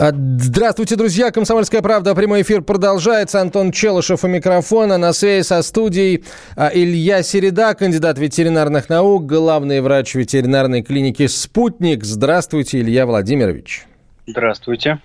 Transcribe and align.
А, 0.00 0.12
здравствуйте, 0.14 0.96
друзья. 0.96 1.30
Комсомольская 1.30 1.82
правда. 1.82 2.14
Прямой 2.14 2.40
эфир 2.40 2.62
продолжается. 2.62 3.38
Антон 3.38 3.70
Челышев 3.70 4.24
у 4.24 4.28
микрофона. 4.28 4.96
На 4.96 5.12
связи 5.12 5.44
со 5.44 5.60
студией 5.60 6.24
а, 6.56 6.70
Илья 6.72 7.22
Середа, 7.22 7.74
кандидат 7.74 8.18
ветеринарных 8.18 8.88
наук, 8.88 9.26
главный 9.26 9.82
врач 9.82 10.14
ветеринарной 10.14 10.80
клиники 10.82 11.26
«Спутник». 11.26 12.02
Здравствуйте, 12.02 12.80
Илья 12.80 13.04
Владимирович. 13.04 13.84
Здравствуйте. 14.26 15.00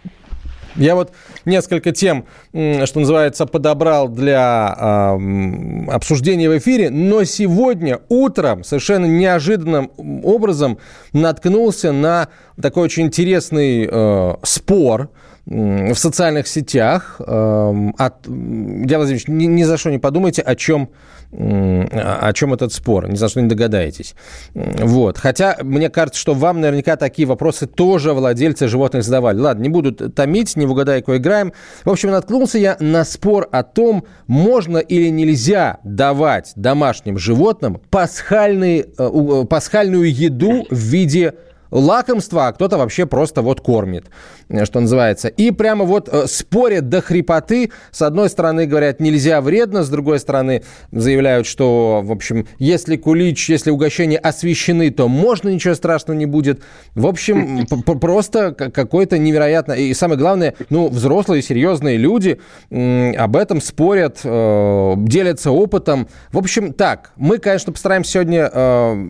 Я 0.75 0.95
вот 0.95 1.11
несколько 1.45 1.91
тем, 1.91 2.25
что 2.51 2.99
называется, 2.99 3.45
подобрал 3.45 4.09
для 4.09 4.75
э, 4.77 5.91
обсуждения 5.91 6.49
в 6.49 6.57
эфире, 6.57 6.89
но 6.89 7.23
сегодня 7.23 8.01
утром 8.09 8.63
совершенно 8.63 9.05
неожиданным 9.05 9.91
образом 10.23 10.77
наткнулся 11.13 11.91
на 11.91 12.27
такой 12.61 12.83
очень 12.83 13.03
интересный 13.03 13.87
э, 13.89 14.35
спор 14.43 15.09
в 15.45 15.95
социальных 15.95 16.47
сетях. 16.47 17.15
Э, 17.19 17.91
от, 17.97 18.27
я, 18.27 18.97
Владимирович, 18.97 19.27
ни, 19.27 19.45
ни 19.45 19.63
за 19.63 19.77
что 19.77 19.91
не 19.91 19.99
подумайте, 19.99 20.41
о 20.41 20.55
чем 20.55 20.89
о 21.31 22.31
чем 22.33 22.53
этот 22.53 22.73
спор, 22.73 23.09
ни 23.09 23.15
за 23.15 23.29
что 23.29 23.41
не 23.41 23.49
догадаетесь. 23.49 24.15
Вот. 24.53 25.17
Хотя 25.17 25.57
мне 25.61 25.89
кажется, 25.89 26.19
что 26.19 26.33
вам 26.33 26.61
наверняка 26.61 26.95
такие 26.95 27.27
вопросы 27.27 27.67
тоже 27.67 28.13
владельцы 28.13 28.67
животных 28.67 29.03
задавали. 29.03 29.37
Ладно, 29.37 29.63
не 29.63 29.69
буду 29.69 29.91
томить, 29.91 30.55
не 30.55 30.65
в 30.65 30.71
угадайку 30.71 31.15
играем. 31.15 31.53
В 31.83 31.89
общем, 31.89 32.11
наткнулся 32.11 32.57
я 32.57 32.77
на 32.79 33.03
спор 33.03 33.47
о 33.51 33.63
том, 33.63 34.05
можно 34.27 34.77
или 34.77 35.09
нельзя 35.09 35.79
давать 35.83 36.53
домашним 36.55 37.17
животным 37.17 37.81
пасхальные, 37.89 38.87
э, 38.97 39.45
пасхальную 39.49 40.13
еду 40.13 40.65
в 40.69 40.77
виде 40.77 41.33
лакомства, 41.75 42.47
а 42.47 42.53
кто-то 42.53 42.77
вообще 42.77 43.05
просто 43.05 43.41
вот 43.41 43.61
кормит, 43.61 44.05
э, 44.49 44.65
что 44.65 44.79
называется. 44.79 45.27
И 45.27 45.51
прямо 45.51 45.85
вот 45.85 46.09
э, 46.11 46.25
спорят 46.27 46.89
до 46.89 47.01
хрипоты. 47.01 47.71
С 47.91 48.01
одной 48.01 48.29
стороны 48.29 48.65
говорят, 48.65 48.99
нельзя 48.99 49.41
вредно, 49.41 49.83
с 49.83 49.89
другой 49.89 50.19
стороны 50.19 50.63
заявляют, 50.91 51.45
что, 51.47 52.01
в 52.03 52.11
общем, 52.11 52.47
если 52.57 52.95
кулич, 52.95 53.49
если 53.49 53.71
угощения 53.71 54.17
освещены, 54.17 54.89
то 54.89 55.07
можно, 55.07 55.49
ничего 55.49 55.73
страшного 55.75 56.17
не 56.17 56.25
будет. 56.25 56.61
В 56.95 57.05
общем, 57.07 57.67
просто 57.99 58.53
какой-то 58.53 59.17
невероятно... 59.17 59.73
И 59.73 59.93
самое 59.93 60.19
главное, 60.19 60.55
ну, 60.69 60.87
взрослые, 60.87 61.41
серьезные 61.41 61.97
люди 61.97 62.39
об 62.69 63.35
этом 63.35 63.61
спорят, 63.61 64.21
э, 64.23 64.93
делятся 64.97 65.51
опытом. 65.51 66.07
В 66.31 66.37
общем, 66.37 66.73
так, 66.73 67.11
мы, 67.17 67.37
конечно, 67.37 67.73
постараемся 67.73 68.11
сегодня 68.11 68.49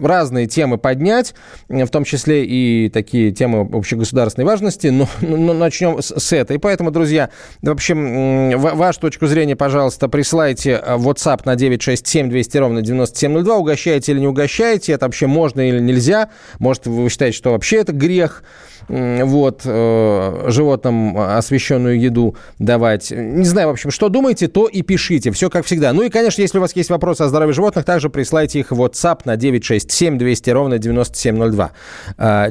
разные 0.02 0.47
темы 0.47 0.77
поднять, 0.77 1.35
в 1.67 1.88
том 1.88 2.03
числе 2.03 2.45
и 2.45 2.54
такие 2.93 3.31
темы 3.31 3.67
общегосударственной 3.71 4.45
важности, 4.45 4.87
но, 4.87 5.07
но 5.21 5.53
начнем 5.53 6.01
с, 6.01 6.17
с 6.17 6.33
этой. 6.33 6.59
Поэтому, 6.59 6.91
друзья, 6.91 7.29
в 7.61 7.69
общем, 7.69 8.57
вашу 8.59 8.99
точку 9.01 9.27
зрения, 9.27 9.55
пожалуйста, 9.55 10.07
присылайте 10.07 10.81
в 10.97 11.09
WhatsApp 11.09 11.41
на 11.45 11.55
967 11.55 12.29
200 12.29 12.57
ровно 12.57 12.81
9702. 12.81 13.57
Угощаете 13.57 14.11
или 14.11 14.19
не 14.19 14.27
угощаете, 14.27 14.93
это 14.93 15.05
вообще 15.05 15.27
можно 15.27 15.67
или 15.67 15.79
нельзя. 15.79 16.29
Может, 16.59 16.87
вы 16.87 17.09
считаете, 17.09 17.37
что 17.37 17.51
вообще 17.51 17.77
это 17.77 17.93
грех 17.93 18.44
вот, 18.88 19.62
э, 19.66 20.46
животным 20.47 21.18
освещенную 21.18 22.00
еду 22.00 22.35
давать. 22.59 23.12
Не 23.12 23.46
знаю, 23.46 23.69
в 23.69 23.72
общем, 23.72 23.91
что 23.91 24.09
думаете, 24.09 24.47
то 24.47 24.68
и 24.68 24.81
пишите. 24.81 25.31
Все 25.31 25.50
как 25.50 25.66
всегда. 25.66 25.94
Ну 25.94 26.03
и, 26.03 26.09
конечно, 26.09 26.41
если 26.41 26.57
у 26.57 26.62
вас 26.62 26.75
есть 26.75 26.90
вопросы 26.90 27.22
о 27.22 27.28
здоровье 27.28 27.53
животных, 27.53 27.85
также 27.85 28.09
присылайте 28.09 28.59
их 28.59 28.72
в 28.72 28.81
WhatsApp 28.81 29.22
на 29.25 29.35
967 29.38 30.18
200 30.18 30.50
ровно 30.50 30.78
9702. 30.78 31.72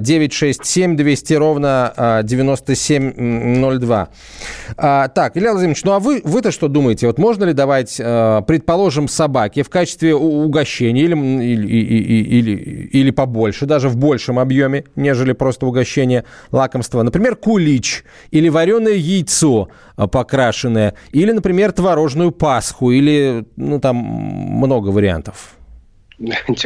967 0.00 0.96
200 0.96 1.34
ровно 1.34 2.20
9702. 2.22 4.08
А, 4.76 5.08
так, 5.08 5.36
Илья 5.36 5.52
Владимирович, 5.52 5.84
ну 5.84 5.92
а 5.92 6.00
вы, 6.00 6.20
вы-то 6.24 6.50
что 6.50 6.68
думаете? 6.68 7.06
Вот 7.06 7.18
можно 7.18 7.44
ли 7.44 7.52
давать, 7.52 7.96
э, 7.98 8.42
предположим, 8.46 9.08
собаке 9.08 9.62
в 9.62 9.70
качестве 9.70 10.14
угощения 10.14 11.02
или, 11.02 11.14
или, 11.14 11.66
или, 11.66 12.52
или 12.92 13.10
побольше, 13.10 13.66
даже 13.66 13.88
в 13.88 13.96
большем 13.96 14.38
объеме, 14.38 14.84
нежели 14.96 15.32
просто 15.32 15.66
угощение, 15.66 16.23
лакомства. 16.50 17.02
Например, 17.02 17.36
кулич 17.36 18.04
или 18.30 18.48
вареное 18.48 18.94
яйцо 18.94 19.68
а, 19.96 20.06
покрашенное, 20.06 20.94
или, 21.10 21.32
например, 21.32 21.72
творожную 21.72 22.30
пасху, 22.30 22.90
или, 22.90 23.44
ну, 23.56 23.80
там 23.80 23.96
много 23.96 24.88
вариантов. 24.88 25.56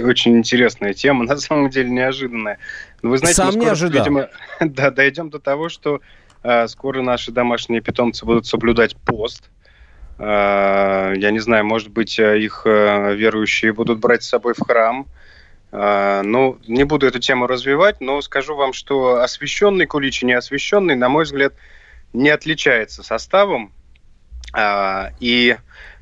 Очень 0.02 0.36
интересная 0.38 0.92
тема, 0.92 1.24
на 1.28 1.36
самом 1.36 1.70
деле 1.70 1.90
неожиданная. 1.90 2.58
Вы 3.02 3.18
знаете, 3.18 3.36
Сам 3.36 3.52
скоро, 3.52 3.64
не 3.64 3.70
ожидал. 3.70 4.04
Видимо, 4.04 4.28
да, 4.60 4.90
дойдем 4.90 5.30
до 5.30 5.38
того, 5.38 5.68
что 5.68 6.00
э, 6.42 6.66
скоро 6.68 7.02
наши 7.02 7.32
домашние 7.32 7.80
питомцы 7.80 8.24
будут 8.24 8.46
соблюдать 8.46 8.96
пост. 8.96 9.50
Э, 10.18 11.12
я 11.16 11.30
не 11.30 11.38
знаю, 11.38 11.64
может 11.64 11.90
быть, 11.90 12.18
их 12.18 12.62
э, 12.64 13.14
верующие 13.14 13.72
будут 13.72 13.98
брать 13.98 14.22
с 14.22 14.28
собой 14.28 14.54
в 14.54 14.60
храм. 14.64 15.06
Ну, 15.70 16.58
не 16.66 16.84
буду 16.84 17.06
эту 17.06 17.18
тему 17.18 17.46
развивать, 17.46 18.00
но 18.00 18.22
скажу 18.22 18.56
вам, 18.56 18.72
что 18.72 19.20
освещенный 19.20 19.86
кулич 19.86 20.22
и 20.22 20.26
неосвещенный, 20.26 20.94
на 20.94 21.08
мой 21.08 21.24
взгляд, 21.24 21.52
не 22.12 22.30
отличается 22.30 23.02
составом. 23.02 23.72
А, 24.54 25.10
и 25.20 25.56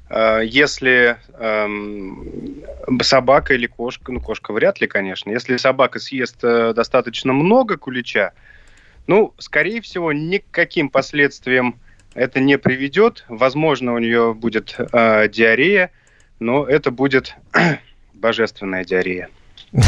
а, 0.09 0.41
если 0.41 1.17
собака 3.03 3.55
или 3.55 3.67
кошка, 3.67 4.13
ну, 4.13 4.21
кошка 4.21 4.53
вряд 4.53 4.81
ли, 4.81 4.87
конечно, 4.87 5.31
если 5.31 5.57
собака 5.57 5.99
съест 5.99 6.45
э, 6.45 6.73
достаточно 6.75 7.33
много 7.33 7.77
кулича, 7.77 8.33
ну, 9.07 9.35
скорее 9.39 9.81
всего, 9.81 10.13
никаким 10.13 10.89
последствиям 10.89 11.81
это 12.15 12.41
не 12.41 12.59
приведет. 12.59 13.25
Возможно, 13.29 13.95
у 13.95 13.99
нее 13.99 14.35
будет 14.35 14.77
э, 14.79 15.29
диарея, 15.29 15.91
но 16.39 16.65
это 16.65 16.91
будет 16.91 17.35
божественная 18.15 18.85
диарея. 18.85 19.29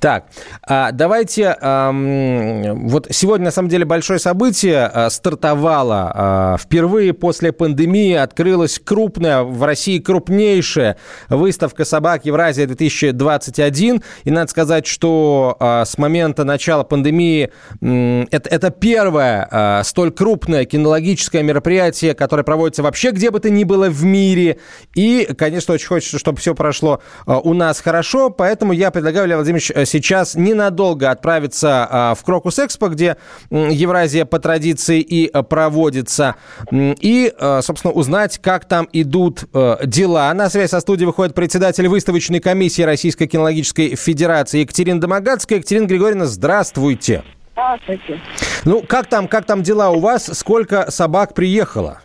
Так, 0.00 0.26
а, 0.66 0.90
давайте, 0.92 1.56
вот 1.60 3.06
сегодня 3.10 3.46
на 3.46 3.50
самом 3.50 3.68
деле 3.68 3.84
большое 3.84 4.18
событие 4.18 4.84
а, 4.84 5.10
стартовало. 5.10 6.12
А, 6.14 6.56
впервые 6.58 7.12
после 7.12 7.52
пандемии 7.52 8.14
открылась 8.14 8.80
крупная, 8.82 9.42
в 9.42 9.62
России 9.62 9.98
крупнейшая 9.98 10.96
выставка 11.28 11.84
собак 11.84 12.24
Евразия 12.24 12.66
2021. 12.66 14.02
И 14.24 14.30
надо 14.30 14.50
сказать, 14.50 14.86
что 14.86 15.56
с 15.60 15.96
момента 15.98 16.44
начала 16.44 16.84
пандемии 16.84 17.50
это, 17.80 18.48
это 18.48 18.70
первое 18.70 19.82
столь 19.84 20.12
крупное 20.12 20.64
кинологическое 20.64 21.42
мероприятие, 21.42 22.14
которое 22.14 22.42
проводится 22.42 22.82
вообще 22.82 23.10
где 23.10 23.30
бы 23.30 23.40
то 23.40 23.50
ни 23.50 23.64
было 23.64 23.88
в 23.88 24.04
мире. 24.04 24.58
И, 24.94 25.28
конечно, 25.36 25.74
очень 25.74 25.88
хочется, 25.88 26.18
чтобы 26.18 26.38
все 26.38 26.54
прошло 26.54 27.00
у 27.26 27.54
нас 27.54 27.80
хорошо, 27.80 28.30
поэтому 28.30 28.72
я 28.72 28.90
предлагаю, 28.92 29.26
Леонид 29.26 29.38
Владимирович, 29.46 29.72
э, 29.74 29.84
сейчас 29.84 30.34
ненадолго 30.34 31.10
отправиться 31.10 31.88
а, 31.90 32.14
в 32.14 32.22
Крокус 32.22 32.58
Экспо, 32.58 32.88
где 32.88 33.16
Евразия 33.50 34.24
по 34.24 34.38
традиции 34.38 35.00
и 35.00 35.30
э, 35.32 35.42
проводится, 35.42 36.36
и, 36.70 37.32
э, 37.36 37.60
собственно, 37.62 37.92
узнать, 37.92 38.38
как 38.38 38.66
там 38.66 38.88
идут 38.92 39.44
дела. 39.84 40.32
На 40.34 40.48
связь 40.50 40.70
со 40.70 40.80
студией 40.80 41.06
выходит 41.06 41.34
председатель 41.34 41.88
выставочной 41.88 42.40
комиссии 42.40 42.82
Российской 42.82 43.26
кинологической 43.26 43.96
федерации 43.96 44.60
Екатерина 44.60 45.00
Домогацкая. 45.00 45.58
Екатерина 45.58 45.86
Григорьевна, 45.86 46.26
здравствуйте. 46.26 47.24
Здравствуйте. 47.52 48.20
Ну, 48.64 48.82
как 48.82 49.06
там, 49.06 49.28
как 49.28 49.44
там 49.44 49.62
дела 49.62 49.90
у 49.90 50.00
вас? 50.00 50.30
Сколько 50.32 50.90
собак 50.90 51.34
приехало? 51.34 52.00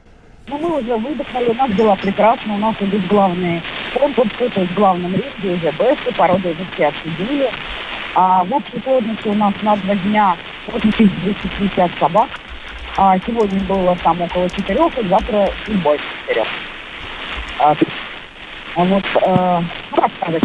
Ну, 0.49 0.57
мы 0.59 0.79
уже 0.79 0.95
выдохнули, 0.95 1.49
у 1.49 1.53
нас 1.55 1.69
дела 1.71 1.95
прекрасно, 1.97 2.55
у 2.55 2.57
нас 2.57 2.73
идут 2.79 3.05
главные 3.07 3.61
конкурсы, 3.93 4.49
то 4.49 4.61
есть 4.61 4.71
в 4.71 4.75
главном 4.75 5.13
ринге 5.13 5.55
уже 5.55 5.71
бесты, 5.71 6.13
породы 6.15 6.51
уже 6.51 6.65
все 6.73 6.87
обсудили. 6.87 7.51
А 8.15 8.45
в 8.45 8.53
общей 8.53 8.79
сложности 8.81 9.27
у 9.27 9.33
нас 9.33 9.53
на 9.61 9.75
два 9.75 9.95
дня 9.95 10.37
8250 10.67 11.91
собак. 11.99 12.29
А 12.95 13.19
сегодня 13.19 13.59
было 13.65 13.93
там 13.97 14.21
около 14.21 14.49
четырех, 14.49 14.97
и 14.97 15.07
завтра 15.09 15.49
и 15.67 15.73
больше 15.73 16.05
четырех. 16.21 16.47
А, 17.59 17.75
вот, 18.75 19.03
э, 19.03 19.61
ну, 19.91 20.37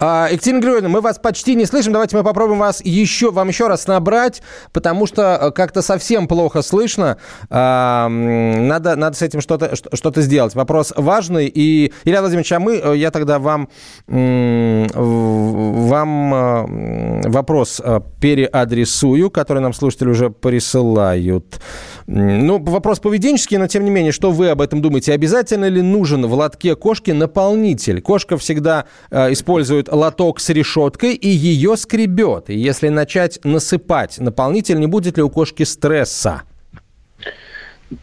Екатерина 0.00 0.60
Григорьевна, 0.60 0.90
мы 0.90 1.00
вас 1.00 1.18
почти 1.18 1.54
не 1.54 1.64
слышим. 1.64 1.92
Давайте 1.92 2.16
мы 2.16 2.24
попробуем 2.24 2.58
вас 2.58 2.84
еще, 2.84 3.30
вам 3.30 3.48
еще 3.48 3.66
раз 3.66 3.86
набрать, 3.86 4.42
потому 4.72 5.06
что 5.06 5.38
э, 5.40 5.50
как-то 5.52 5.80
совсем 5.80 6.28
плохо 6.28 6.62
слышно. 6.62 7.16
А, 7.48 8.08
надо, 8.08 8.96
надо 8.96 9.16
с 9.16 9.22
этим 9.22 9.40
что-то 9.40 9.74
что 9.74 10.20
сделать. 10.20 10.54
Вопрос 10.54 10.92
важный. 10.96 11.46
И, 11.46 11.92
Илья 12.04 12.20
Владимирович, 12.20 12.52
а 12.52 12.60
мы, 12.60 12.76
э, 12.76 12.96
я 12.96 13.10
тогда 13.10 13.38
вам, 13.38 13.68
вам 14.06 16.34
э, 16.34 17.28
вопрос 17.28 17.80
переадресую, 18.20 19.30
который 19.30 19.62
нам 19.62 19.72
слушатели 19.72 20.08
уже 20.08 20.30
присылают. 20.30 21.60
Ну, 22.08 22.62
вопрос 22.62 23.00
поведенческий, 23.00 23.56
но 23.56 23.66
тем 23.66 23.84
не 23.84 23.90
менее, 23.90 24.12
что 24.12 24.30
вы 24.30 24.48
об 24.48 24.60
этом 24.60 24.80
думаете? 24.80 25.12
Обязательно 25.12 25.68
ли 25.68 25.82
нужен 25.82 26.24
в 26.24 26.32
лотке 26.34 26.76
кошки 26.76 27.10
наполнитель? 27.10 28.00
Кошка 28.00 28.36
всегда 28.36 28.86
э, 29.10 29.32
использует 29.32 29.88
лоток 29.88 30.38
с 30.38 30.50
решеткой 30.50 31.14
и 31.14 31.28
ее 31.28 31.76
скребет. 31.76 32.48
И 32.48 32.54
если 32.54 32.90
начать 32.90 33.40
насыпать 33.42 34.18
наполнитель, 34.18 34.78
не 34.78 34.86
будет 34.86 35.16
ли 35.16 35.22
у 35.24 35.30
кошки 35.30 35.64
стресса? 35.64 36.42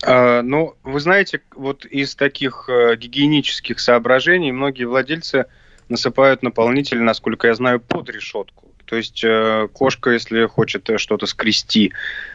А, 0.04 0.42
ну, 0.42 0.76
вы 0.84 1.00
знаете, 1.00 1.42
вот 1.56 1.86
из 1.86 2.16
таких 2.16 2.70
э, 2.70 2.98
гигиенических 2.98 3.80
соображений 3.80 4.52
многие 4.52 4.84
владельцы 4.84 5.46
насыпают 5.88 6.44
наполнитель, 6.44 7.02
насколько 7.02 7.48
я 7.48 7.56
знаю, 7.56 7.80
под 7.80 8.10
решетку. 8.10 8.62
То 8.86 8.98
есть 8.98 9.24
э, 9.24 9.68
кошка, 9.74 10.12
если 10.12 10.46
хочет 10.46 10.90
что-то 10.98 11.26
скрести, 11.26 11.94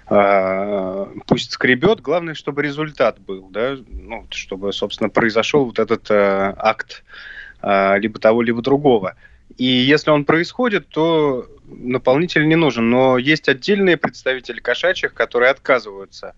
э, 0.09 1.07
пусть 1.27 1.53
скребет. 1.53 2.01
Главное, 2.01 2.35
чтобы 2.35 2.63
результат 2.63 3.21
был, 3.21 3.49
да, 3.51 3.77
ну, 3.89 4.27
чтобы, 4.31 4.73
собственно, 4.73 5.11
произошел 5.11 5.67
вот 5.67 5.79
этот 5.79 6.11
э, 6.11 6.55
акт 6.57 7.05
э, 7.63 7.99
либо 7.99 8.19
того, 8.19 8.43
либо 8.43 8.63
другого. 8.63 9.15
И 9.59 9.67
если 9.67 10.11
он 10.11 10.25
происходит, 10.25 10.89
то 10.89 11.47
наполнитель 11.67 12.49
не 12.49 12.57
нужен. 12.57 12.89
Но 12.89 13.19
есть 13.19 13.49
отдельные 13.49 13.97
представители 13.97 14.61
кошачьих, 14.61 15.13
которые 15.15 15.51
отказываются 15.51 16.35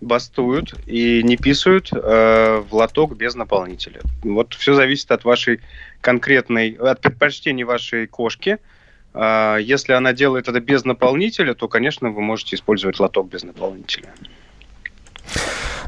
бастуют 0.00 0.74
и 0.86 1.22
не 1.22 1.38
писают 1.38 1.88
э, 1.90 2.62
в 2.68 2.74
лоток 2.74 3.16
без 3.16 3.34
наполнителя. 3.34 4.02
Вот 4.22 4.52
все 4.52 4.74
зависит 4.74 5.10
от 5.10 5.24
вашей 5.24 5.60
конкретной, 6.02 6.72
от 6.72 7.00
предпочтений 7.00 7.64
вашей 7.64 8.06
кошки– 8.06 8.58
если 9.16 9.92
она 9.92 10.12
делает 10.12 10.48
это 10.48 10.60
без 10.60 10.84
наполнителя, 10.84 11.54
то, 11.54 11.68
конечно, 11.68 12.10
вы 12.10 12.20
можете 12.20 12.56
использовать 12.56 12.98
лоток 12.98 13.28
без 13.28 13.44
наполнителя. 13.44 14.12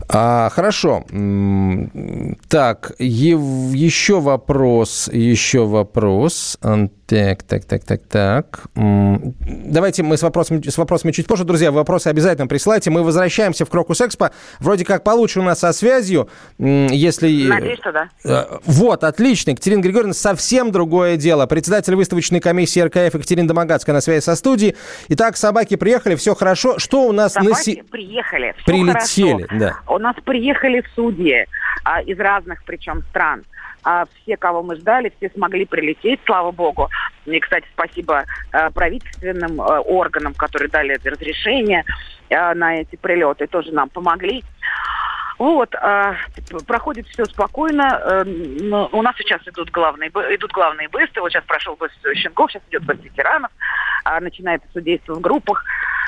А, 0.09 0.49
хорошо. 0.51 1.05
Так, 2.49 2.93
еще 2.99 4.21
вопрос, 4.21 5.09
еще 5.13 5.67
вопрос. 5.67 6.59
Так, 7.07 7.45
так, 7.45 7.65
так, 7.65 7.85
так, 7.85 8.01
так. 8.09 8.67
Давайте 8.75 10.03
мы 10.03 10.17
с 10.17 10.23
вопросами, 10.23 10.61
с 10.69 10.77
вопросами 10.77 11.13
чуть 11.13 11.29
позже. 11.29 11.45
Друзья, 11.45 11.71
вопросы 11.71 12.09
обязательно 12.09 12.49
присылайте. 12.49 12.91
Мы 12.91 13.05
возвращаемся 13.05 13.65
в 13.65 13.71
Крокус 13.71 14.01
Экспо. 14.01 14.31
Вроде 14.59 14.85
как 14.85 15.05
получше 15.05 15.39
у 15.39 15.45
нас 15.45 15.61
со 15.61 15.73
связью. 15.73 16.29
Если... 16.59 17.47
Надеюсь, 17.47 17.79
что 17.79 17.93
да. 17.93 18.09
Э, 18.25 18.59
вот, 18.65 19.05
отлично. 19.05 19.51
Екатерина 19.51 19.83
Григорьевна, 19.83 20.15
совсем 20.15 20.73
другое 20.73 21.17
дело. 21.17 21.47
Председатель 21.47 21.95
выставочной 21.95 22.41
комиссии 22.41 22.81
РКФ 22.81 23.15
Екатерина 23.15 23.47
Домогацкая 23.47 23.95
на 23.95 24.01
связи 24.01 24.25
со 24.25 24.35
студией. 24.35 24.75
Итак, 25.09 25.37
собаки 25.37 25.77
приехали, 25.77 26.17
все 26.17 26.35
хорошо. 26.35 26.81
Что 26.81 27.05
у 27.07 27.13
нас 27.13 27.35
собаки 27.35 27.77
на... 27.77 27.85
приехали, 27.85 28.55
все 28.57 28.65
Прилетели, 28.65 29.43
хорошо. 29.43 29.59
да. 29.61 29.77
У 29.97 29.99
нас 29.99 30.15
приехали 30.23 30.85
судьи 30.95 31.47
а, 31.83 32.03
из 32.03 32.19
разных, 32.21 32.63
причем, 32.65 33.03
стран 33.11 33.45
а 33.83 34.05
все, 34.05 34.37
кого 34.37 34.65
мы 34.65 34.75
ждали, 34.75 35.13
все 35.17 35.31
смогли 35.31 35.65
прилететь, 35.65 36.19
слава 36.27 36.51
богу. 36.51 36.91
И, 37.25 37.39
кстати, 37.39 37.67
спасибо 37.73 38.25
э, 38.53 38.71
правительственным 38.71 39.61
э, 39.61 39.79
органам, 39.79 40.35
которые 40.35 40.69
дали 40.69 40.99
разрешение 41.05 41.85
э, 42.29 42.55
на 42.55 42.81
эти 42.81 42.97
прилеты, 42.97 43.47
тоже 43.47 43.71
нам 43.71 43.89
помогли. 43.89 44.43
Вот, 45.39 45.73
э, 45.75 46.15
проходит 46.67 47.07
все 47.07 47.27
спокойно. 47.27 48.01
Э, 48.03 48.25
у 48.91 49.03
нас 49.03 49.15
сейчас 49.19 49.47
идут 49.47 49.71
главные, 49.71 50.09
идут 50.09 50.51
главные 50.51 50.89
быстрые. 50.89 51.23
Вот 51.23 51.31
сейчас 51.31 51.45
прошел 51.45 51.77
быст 51.77 51.95
щенков, 52.17 52.51
сейчас 52.51 52.63
идет 52.69 52.85
быст 52.85 53.05
ветеранов. 53.05 53.53
Э, 54.05 54.19
начинается 54.19 54.67
судейство 54.73 55.15
в 55.15 55.21
группах. 55.21 55.65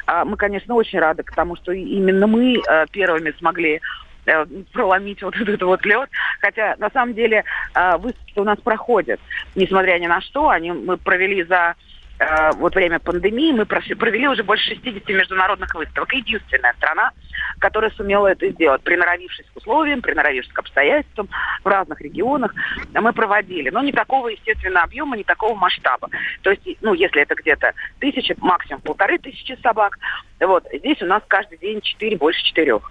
Э, 0.08 0.24
мы, 0.24 0.36
конечно, 0.36 0.74
очень 0.74 0.98
рады 0.98 1.22
к 1.22 1.32
тому, 1.34 1.54
что 1.54 1.72
именно 1.72 2.26
мы 2.26 2.56
э, 2.56 2.86
первыми 2.90 3.32
смогли 3.38 3.80
Э, 4.28 4.44
проломить 4.72 5.22
вот 5.22 5.34
этот 5.36 5.62
вот 5.62 5.84
лед. 5.86 6.10
Хотя, 6.40 6.76
на 6.78 6.90
самом 6.90 7.14
деле, 7.14 7.44
э, 7.74 7.96
выставки 7.96 8.38
у 8.38 8.44
нас 8.44 8.58
проходят. 8.60 9.18
Несмотря 9.54 9.98
ни 9.98 10.06
на 10.06 10.20
что, 10.20 10.50
они, 10.50 10.70
мы 10.70 10.98
провели 10.98 11.44
за 11.44 11.74
э, 12.18 12.50
вот 12.56 12.74
время 12.74 12.98
пандемии, 12.98 13.52
мы 13.52 13.66
провели 13.66 14.28
уже 14.28 14.42
больше 14.42 14.74
60 14.74 15.08
международных 15.08 15.74
выставок. 15.74 16.12
Единственная 16.12 16.72
страна, 16.74 17.12
которая 17.58 17.90
сумела 17.90 18.28
это 18.28 18.48
сделать, 18.50 18.82
приноровившись 18.82 19.46
к 19.52 19.56
условиям, 19.56 20.02
приноровившись 20.02 20.52
к 20.52 20.58
обстоятельствам 20.58 21.28
в 21.64 21.66
разных 21.68 22.00
регионах, 22.00 22.54
мы 22.92 23.12
проводили. 23.12 23.70
Но 23.70 23.82
не 23.82 23.92
такого, 23.92 24.28
естественно, 24.28 24.82
объема, 24.82 25.16
не 25.16 25.24
такого 25.24 25.54
масштаба. 25.54 26.08
То 26.42 26.50
есть, 26.50 26.66
ну, 26.80 26.94
если 26.94 27.22
это 27.22 27.34
где-то 27.34 27.72
тысяча, 28.00 28.34
максимум 28.38 28.80
полторы 28.82 29.18
тысячи 29.18 29.58
собак, 29.62 29.98
вот, 30.40 30.64
здесь 30.72 31.00
у 31.02 31.06
нас 31.06 31.22
каждый 31.28 31.58
день 31.58 31.80
четыре, 31.80 32.16
больше 32.16 32.42
четырех. 32.44 32.90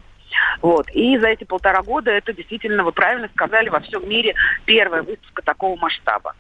Вот. 0.62 0.90
И 0.92 1.18
за 1.18 1.28
эти 1.28 1.44
полтора 1.44 1.82
года 1.82 2.12
это 2.12 2.34
действительно, 2.34 2.84
вы 2.84 2.92
правильно 2.92 3.30
сказали, 3.30 3.70
во 3.70 3.80
всем 3.80 4.08
мире 4.08 4.36
первая 4.66 5.04
выставка 5.04 5.42
такого 5.42 5.78
масштаба. 5.80 6.36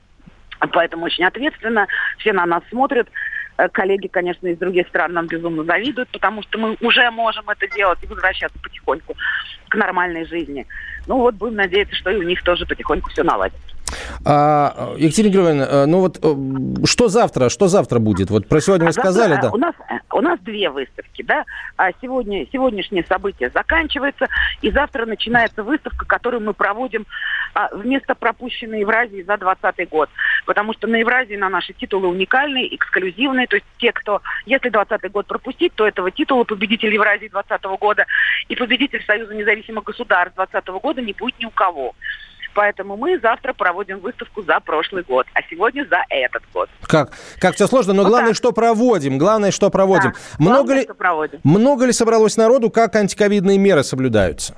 Поэтому 0.59 1.05
очень 1.05 1.25
ответственно, 1.25 1.87
все 2.17 2.33
на 2.33 2.45
нас 2.45 2.63
смотрят. 2.69 3.09
Э, 3.57 3.69
коллеги, 3.69 4.07
конечно, 4.07 4.47
из 4.47 4.57
других 4.57 4.87
стран 4.87 5.13
нам 5.13 5.27
безумно 5.27 5.63
завидуют, 5.63 6.09
потому 6.09 6.43
что 6.43 6.57
мы 6.57 6.77
уже 6.81 7.09
можем 7.11 7.49
это 7.49 7.67
делать 7.75 7.99
и 8.03 8.07
возвращаться 8.07 8.57
потихоньку 8.59 9.15
к 9.69 9.75
нормальной 9.75 10.25
жизни. 10.25 10.65
Ну 11.07 11.17
вот 11.17 11.35
будем 11.35 11.55
надеяться, 11.55 11.95
что 11.95 12.11
и 12.11 12.17
у 12.17 12.23
них 12.23 12.43
тоже 12.43 12.65
потихоньку 12.65 13.09
все 13.09 13.23
наладится. 13.23 13.76
А, 14.25 14.93
Екатерина 14.97 15.31
Григорьевна, 15.31 15.65
э, 15.65 15.85
ну 15.85 15.99
вот 15.99 16.19
э, 16.21 16.85
что 16.85 17.07
завтра, 17.07 17.49
что 17.49 17.67
завтра 17.67 17.99
будет? 17.99 18.29
Вот 18.29 18.47
про 18.47 18.59
сегодня 18.59 18.85
вы 18.85 18.89
а 18.89 18.93
сказали, 18.93 19.33
завтра, 19.33 19.49
да? 19.49 19.55
У 19.55 19.57
нас, 19.57 19.75
у 20.11 20.21
нас 20.21 20.39
две 20.41 20.69
выставки, 20.69 21.21
да. 21.23 21.45
А 21.77 21.91
сегодня, 22.01 22.45
сегодняшнее 22.51 23.05
событие 23.07 23.49
заканчивается, 23.53 24.27
и 24.61 24.71
завтра 24.71 25.05
начинается 25.05 25.63
выставка, 25.63 26.05
которую 26.05 26.43
мы 26.43 26.53
проводим 26.53 27.05
а, 27.53 27.69
вместо 27.73 28.15
пропущенной 28.15 28.81
Евразии 28.81 29.23
за 29.23 29.37
2020 29.37 29.89
год. 29.89 30.09
Потому 30.45 30.73
что 30.73 30.87
на 30.87 30.97
Евразии 30.97 31.35
на 31.35 31.49
наши 31.49 31.73
титулы 31.73 32.07
уникальные, 32.07 32.75
эксклюзивные. 32.75 33.47
То 33.47 33.55
есть 33.55 33.67
те, 33.77 33.91
кто, 33.91 34.21
если 34.45 34.69
2020 34.69 35.11
год 35.11 35.27
пропустить, 35.27 35.73
то 35.73 35.87
этого 35.87 36.11
титула 36.11 36.43
победитель 36.43 36.93
Евразии 36.93 37.29
2020 37.29 37.79
года 37.79 38.05
и 38.49 38.55
победитель 38.55 39.03
Союза 39.05 39.33
независимых 39.33 39.83
государств 39.85 40.35
2020 40.35 40.81
года 40.81 41.01
не 41.01 41.13
будет 41.13 41.39
ни 41.39 41.45
у 41.45 41.51
кого. 41.51 41.95
Поэтому 42.57 42.97
мы 42.97 43.19
завтра 43.19 43.53
проводим 43.53 43.99
выставку 43.99 44.41
за 44.41 44.59
прошлый 44.59 45.03
год, 45.03 45.27
а 45.35 45.41
сегодня 45.47 45.85
за 45.85 46.03
этот 46.09 46.41
год. 46.51 46.67
Как, 46.87 47.11
как 47.39 47.53
все 47.53 47.67
сложно, 47.67 47.93
но 47.93 48.01
вот 48.01 48.09
главное, 48.09 48.31
так. 48.31 48.37
что 48.37 48.51
проводим. 48.51 49.19
Главное, 49.19 49.51
что 49.51 49.69
проводим. 49.69 50.13
Да, 50.13 50.17
много, 50.39 50.55
главное, 50.55 50.75
ли, 50.77 50.83
что 50.85 50.93
проводим. 50.95 51.39
много 51.43 51.85
ли 51.85 51.91
собралось 51.91 52.35
народу, 52.35 52.71
как 52.71 52.95
антиковидные 52.95 53.59
меры 53.59 53.83
соблюдаются? 53.83 54.55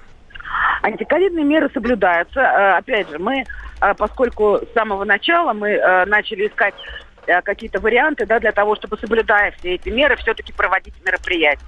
Антиковидные 0.82 1.44
меры 1.44 1.70
соблюдаются. 1.74 2.40
Э, 2.40 2.78
опять 2.78 3.10
же, 3.10 3.20
мы, 3.20 3.44
э, 3.82 3.94
поскольку 3.96 4.62
с 4.64 4.74
самого 4.74 5.04
начала 5.04 5.52
мы 5.52 5.72
э, 5.72 6.06
начали 6.06 6.48
искать 6.48 6.76
какие-то 7.44 7.82
варианты 7.82 8.26
да, 8.26 8.40
для 8.40 8.54
того, 8.54 8.78
чтобы, 8.78 8.98
соблюдая 8.98 9.52
все 9.60 9.76
эти 9.76 9.90
меры, 9.90 10.16
все-таки 10.16 10.54
проводить 10.54 10.96
мероприятия. 11.06 11.66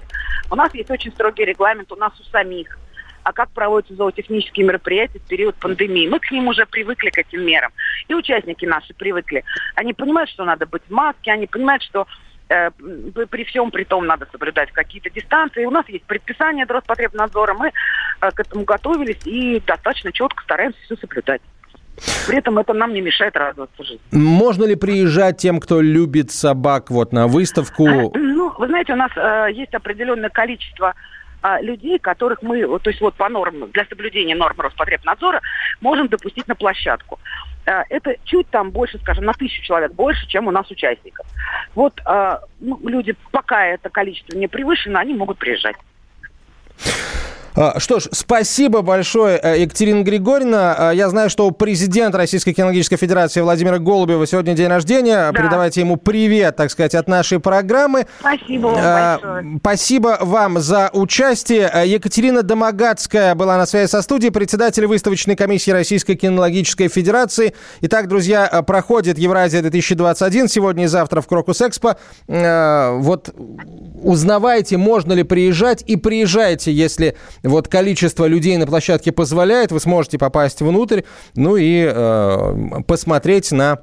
У 0.50 0.56
нас 0.56 0.74
есть 0.74 0.90
очень 0.90 1.12
строгий 1.12 1.44
регламент 1.44 1.92
у 1.92 1.96
нас 1.96 2.12
у 2.18 2.24
самих 2.30 2.78
а 3.22 3.32
как 3.32 3.50
проводятся 3.50 3.94
зоотехнические 3.94 4.66
мероприятия 4.66 5.18
в 5.18 5.28
период 5.28 5.54
пандемии. 5.56 6.08
Мы 6.08 6.18
к 6.18 6.30
ним 6.30 6.48
уже 6.48 6.66
привыкли, 6.66 7.10
к 7.10 7.18
этим 7.18 7.44
мерам. 7.44 7.72
И 8.08 8.14
участники 8.14 8.64
наши 8.64 8.94
привыкли. 8.94 9.44
Они 9.74 9.92
понимают, 9.92 10.30
что 10.30 10.44
надо 10.44 10.66
быть 10.66 10.82
в 10.88 10.92
маске, 10.92 11.32
они 11.32 11.46
понимают, 11.46 11.82
что 11.82 12.06
э, 12.48 12.70
при 13.30 13.44
всем 13.44 13.70
при 13.70 13.84
том 13.84 14.06
надо 14.06 14.26
соблюдать 14.30 14.72
какие-то 14.72 15.10
дистанции. 15.10 15.64
У 15.64 15.70
нас 15.70 15.88
есть 15.88 16.04
предписание 16.04 16.66
Роспотребнадзора, 16.66 17.54
мы 17.54 17.68
э, 17.68 18.30
к 18.30 18.40
этому 18.40 18.64
готовились 18.64 19.20
и 19.24 19.60
достаточно 19.60 20.12
четко 20.12 20.42
стараемся 20.42 20.78
все 20.84 20.96
соблюдать. 20.96 21.42
При 22.26 22.38
этом 22.38 22.58
это 22.58 22.72
нам 22.72 22.94
не 22.94 23.00
мешает 23.00 23.36
радоваться 23.36 23.84
жизни. 23.84 24.00
Можно 24.10 24.64
ли 24.64 24.76
приезжать 24.76 25.36
тем, 25.36 25.60
кто 25.60 25.80
любит 25.80 26.30
собак, 26.30 26.90
вот 26.90 27.12
на 27.12 27.26
выставку? 27.26 28.12
Ну, 28.42 28.52
вы 28.58 28.66
знаете, 28.66 28.92
у 28.94 28.96
нас 28.96 29.10
э, 29.14 29.52
есть 29.52 29.72
определенное 29.72 30.28
количество 30.28 30.94
а, 31.42 31.60
людей, 31.60 31.98
которых 31.98 32.42
мы, 32.42 32.78
то 32.78 32.90
есть 32.90 33.00
вот 33.00 33.14
по 33.14 33.28
нормам, 33.28 33.70
для 33.72 33.84
соблюдения 33.84 34.34
норм 34.34 34.58
Роспотребнадзора, 34.60 35.40
можем 35.80 36.08
допустить 36.08 36.48
на 36.48 36.54
площадку. 36.54 37.18
А, 37.66 37.84
это 37.88 38.16
чуть 38.24 38.48
там 38.48 38.70
больше, 38.70 38.98
скажем, 38.98 39.24
на 39.24 39.32
тысячу 39.32 39.62
человек 39.62 39.92
больше, 39.92 40.26
чем 40.28 40.46
у 40.46 40.50
нас 40.50 40.70
участников. 40.70 41.26
Вот 41.74 42.00
а, 42.04 42.40
ну, 42.60 42.78
люди, 42.88 43.14
пока 43.30 43.66
это 43.66 43.90
количество 43.90 44.36
не 44.36 44.48
превышено, 44.48 45.00
они 45.00 45.14
могут 45.14 45.38
приезжать. 45.38 45.76
А, 47.54 47.78
что 47.78 48.00
ж, 48.00 48.08
спасибо 48.12 48.80
большое, 48.80 49.38
э, 49.42 49.60
Екатерина 49.60 50.02
Григорьевна. 50.02 50.74
А, 50.78 50.90
я 50.92 51.10
знаю, 51.10 51.28
что 51.28 51.46
у 51.46 51.50
президента 51.50 52.16
Российской 52.16 52.52
кинологической 52.52 52.96
федерации 52.96 53.42
Владимира 53.42 53.78
Голубева 53.78 54.26
сегодня 54.26 54.54
день 54.54 54.68
рождения. 54.68 55.30
Да. 55.30 55.32
Передавайте 55.32 55.80
ему 55.80 55.96
привет, 55.96 56.56
так 56.56 56.70
сказать, 56.70 56.94
от 56.94 57.08
нашей 57.08 57.40
программы. 57.40 58.06
Спасибо 58.20 58.68
вам 58.68 58.78
а, 58.80 59.18
большое. 59.20 59.58
Спасибо 59.58 60.18
вам 60.20 60.60
за 60.60 60.90
участие. 60.94 61.70
Екатерина 61.84 62.42
Домогацкая 62.42 63.34
была 63.34 63.58
на 63.58 63.66
связи 63.66 63.90
со 63.90 64.00
студией, 64.00 64.32
председатель 64.32 64.86
выставочной 64.86 65.36
комиссии 65.36 65.72
Российской 65.72 66.14
кинологической 66.14 66.88
федерации. 66.88 67.54
Итак, 67.82 68.08
друзья, 68.08 68.62
проходит 68.66 69.18
Евразия 69.18 69.60
2021 69.60 70.48
сегодня 70.48 70.84
и 70.84 70.86
завтра 70.86 71.20
в 71.20 71.26
Крокус 71.26 71.60
Экспо. 71.60 71.96
Вот 72.26 73.34
узнавайте, 74.02 74.76
можно 74.76 75.12
ли 75.12 75.22
приезжать, 75.22 75.82
и 75.86 75.96
приезжайте, 75.96 76.72
если 76.72 77.16
вот 77.42 77.68
количество 77.68 78.26
людей 78.26 78.56
на 78.56 78.66
площадке 78.66 79.12
позволяет, 79.12 79.72
вы 79.72 79.80
сможете 79.80 80.18
попасть 80.18 80.60
внутрь, 80.60 81.02
ну 81.34 81.56
и 81.56 81.84
э, 81.84 82.82
посмотреть 82.86 83.50
на 83.52 83.80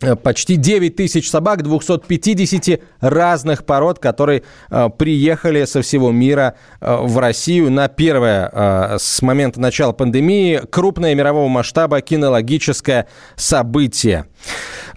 э, 0.00 0.14
почти 0.14 0.56
9 0.56 0.96
тысяч 0.96 1.30
собак 1.30 1.62
250 1.62 2.80
разных 3.00 3.64
пород, 3.64 3.98
которые 3.98 4.42
э, 4.70 4.90
приехали 4.96 5.64
со 5.64 5.80
всего 5.80 6.10
мира 6.10 6.56
э, 6.80 6.96
в 7.00 7.18
Россию 7.18 7.70
на 7.70 7.88
первое 7.88 8.50
э, 8.52 8.96
с 8.98 9.22
момента 9.22 9.60
начала 9.60 9.92
пандемии 9.92 10.60
крупное 10.70 11.14
мирового 11.14 11.48
масштаба 11.48 12.00
кинологическое 12.02 13.06
событие. 13.36 14.26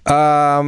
А, 0.08 0.62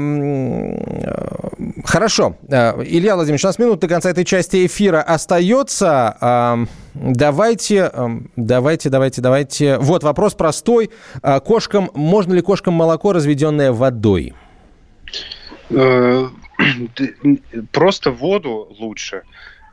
хорошо. 1.84 2.38
Э, 2.48 2.82
Илья 2.84 3.16
Владимирович, 3.16 3.44
у 3.44 3.48
нас 3.48 3.60
минут 3.60 3.80
до 3.80 3.88
конца 3.88 4.10
этой 4.10 4.24
части 4.24 4.66
эфира 4.66 5.02
остается. 5.02 6.68
Давайте, 7.00 7.92
давайте, 8.36 8.90
давайте, 8.90 9.22
давайте. 9.22 9.78
Вот 9.78 10.04
вопрос 10.04 10.34
простой. 10.34 10.90
А, 11.22 11.40
кошкам, 11.40 11.92
можно 11.94 12.34
ли 12.34 12.42
кошкам 12.42 12.74
молоко, 12.74 13.14
разведенное 13.14 13.72
водой? 13.72 14.34
Э, 15.70 16.28
просто 17.72 18.12
воду 18.12 18.76
лучше. 18.80 19.24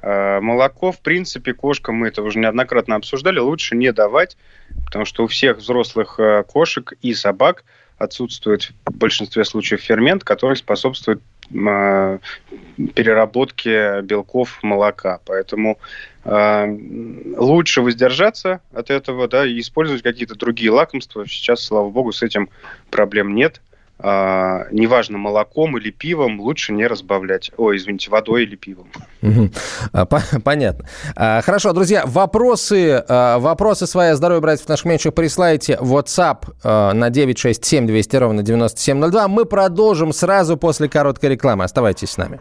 Э, 0.03 0.41
молоко, 0.41 0.93
в 0.93 1.01
принципе, 1.01 1.55
кошкам, 1.55 1.97
мы 1.97 2.09
это 2.09 2.23
уже 2.23 2.39
неоднократно 2.39 2.97
обсуждали, 2.97 3.39
лучше 3.39 3.75
не 3.75 3.93
давать, 3.93 4.37
потому 4.85 5.05
что 5.05 5.25
у 5.25 5.27
всех 5.27 5.59
взрослых 5.59 6.21
кошек 6.47 6.93
и 7.01 7.15
собак– 7.15 7.65
отсутствует 7.99 8.73
в 8.87 8.97
большинстве 8.97 9.45
случаев 9.45 9.81
фермент, 9.81 10.25
который 10.25 10.57
способствует 10.57 11.21
э, 11.51 12.19
переработке 12.95 14.03
белков 14.03 14.59
молока. 14.63 15.21
Поэтому 15.25 15.73
э, 15.73 15.77
лучше 16.25 17.83
воздержаться 17.83 18.61
от 18.73 18.91
этого, 18.91 19.29
да, 19.29 19.47
и 19.47 19.61
использовать 19.61 20.03
какие-то 20.03 20.37
другие 20.37 20.71
лакомства. 20.71 21.27
Сейчас, 21.27 21.63
слава 21.63 21.91
богу, 21.91 22.13
с 22.13 22.23
этим 22.23 22.49
проблем 22.91 23.35
нет 23.35 23.61
а, 23.99 24.67
неважно, 24.71 25.19
молоком 25.19 25.79
или 25.79 25.91
пивом, 25.91 26.41
лучше 26.41 26.73
не 26.73 26.87
разбавлять. 26.87 27.51
Ой, 27.57 27.77
извините, 27.77 28.11
водой 28.11 28.43
или 28.43 28.57
пивом. 28.57 28.89
А, 29.93 30.07
понятно. 30.45 30.87
А, 31.17 31.41
хорошо, 31.43 31.73
друзья, 31.73 32.03
вопросы, 32.05 33.03
а, 33.09 33.39
вопросы 33.39 33.87
свои 33.87 34.13
здоровье 34.15 34.41
братьев 34.41 34.69
наших 34.69 34.87
меньших 34.87 35.15
присылайте 35.15 35.79
WhatsApp 35.81 36.93
на 36.93 37.11
967 37.11 37.87
200 37.87 38.17
ровно 38.17 38.43
9702. 38.43 39.29
Мы 39.29 39.45
продолжим 39.45 40.13
сразу 40.13 40.57
после 40.57 40.89
короткой 40.89 41.31
рекламы. 41.31 41.65
Оставайтесь 41.65 42.11
с 42.11 42.17
нами. 42.17 42.41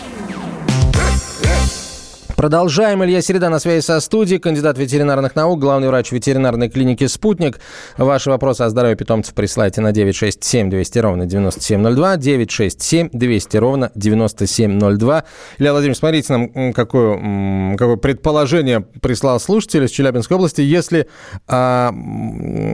Продолжаем. 2.41 3.03
Илья 3.03 3.21
Середа 3.21 3.49
на 3.49 3.59
связи 3.59 3.85
со 3.85 3.99
студией, 3.99 4.39
кандидат 4.39 4.75
ветеринарных 4.75 5.35
наук, 5.35 5.59
главный 5.59 5.89
врач 5.89 6.11
ветеринарной 6.11 6.71
клиники 6.71 7.05
«Спутник». 7.05 7.59
Ваши 7.97 8.31
вопросы 8.31 8.63
о 8.63 8.69
здоровье 8.71 8.97
питомцев 8.97 9.35
присылайте 9.35 9.79
на 9.81 9.91
967 9.91 10.71
200 10.71 10.97
ровно 10.97 11.25
9702, 11.27 12.17
967 12.17 13.09
200 13.13 13.57
ровно 13.57 13.91
9702. 13.93 15.23
Илья 15.59 15.71
Владимирович, 15.71 15.99
смотрите 15.99 16.33
нам, 16.33 16.73
какое, 16.73 17.77
какое 17.77 17.97
предположение 17.97 18.79
прислал 18.79 19.39
слушатель 19.39 19.83
из 19.83 19.91
Челябинской 19.91 20.35
области. 20.35 20.61
Если 20.61 21.07
а, 21.47 21.93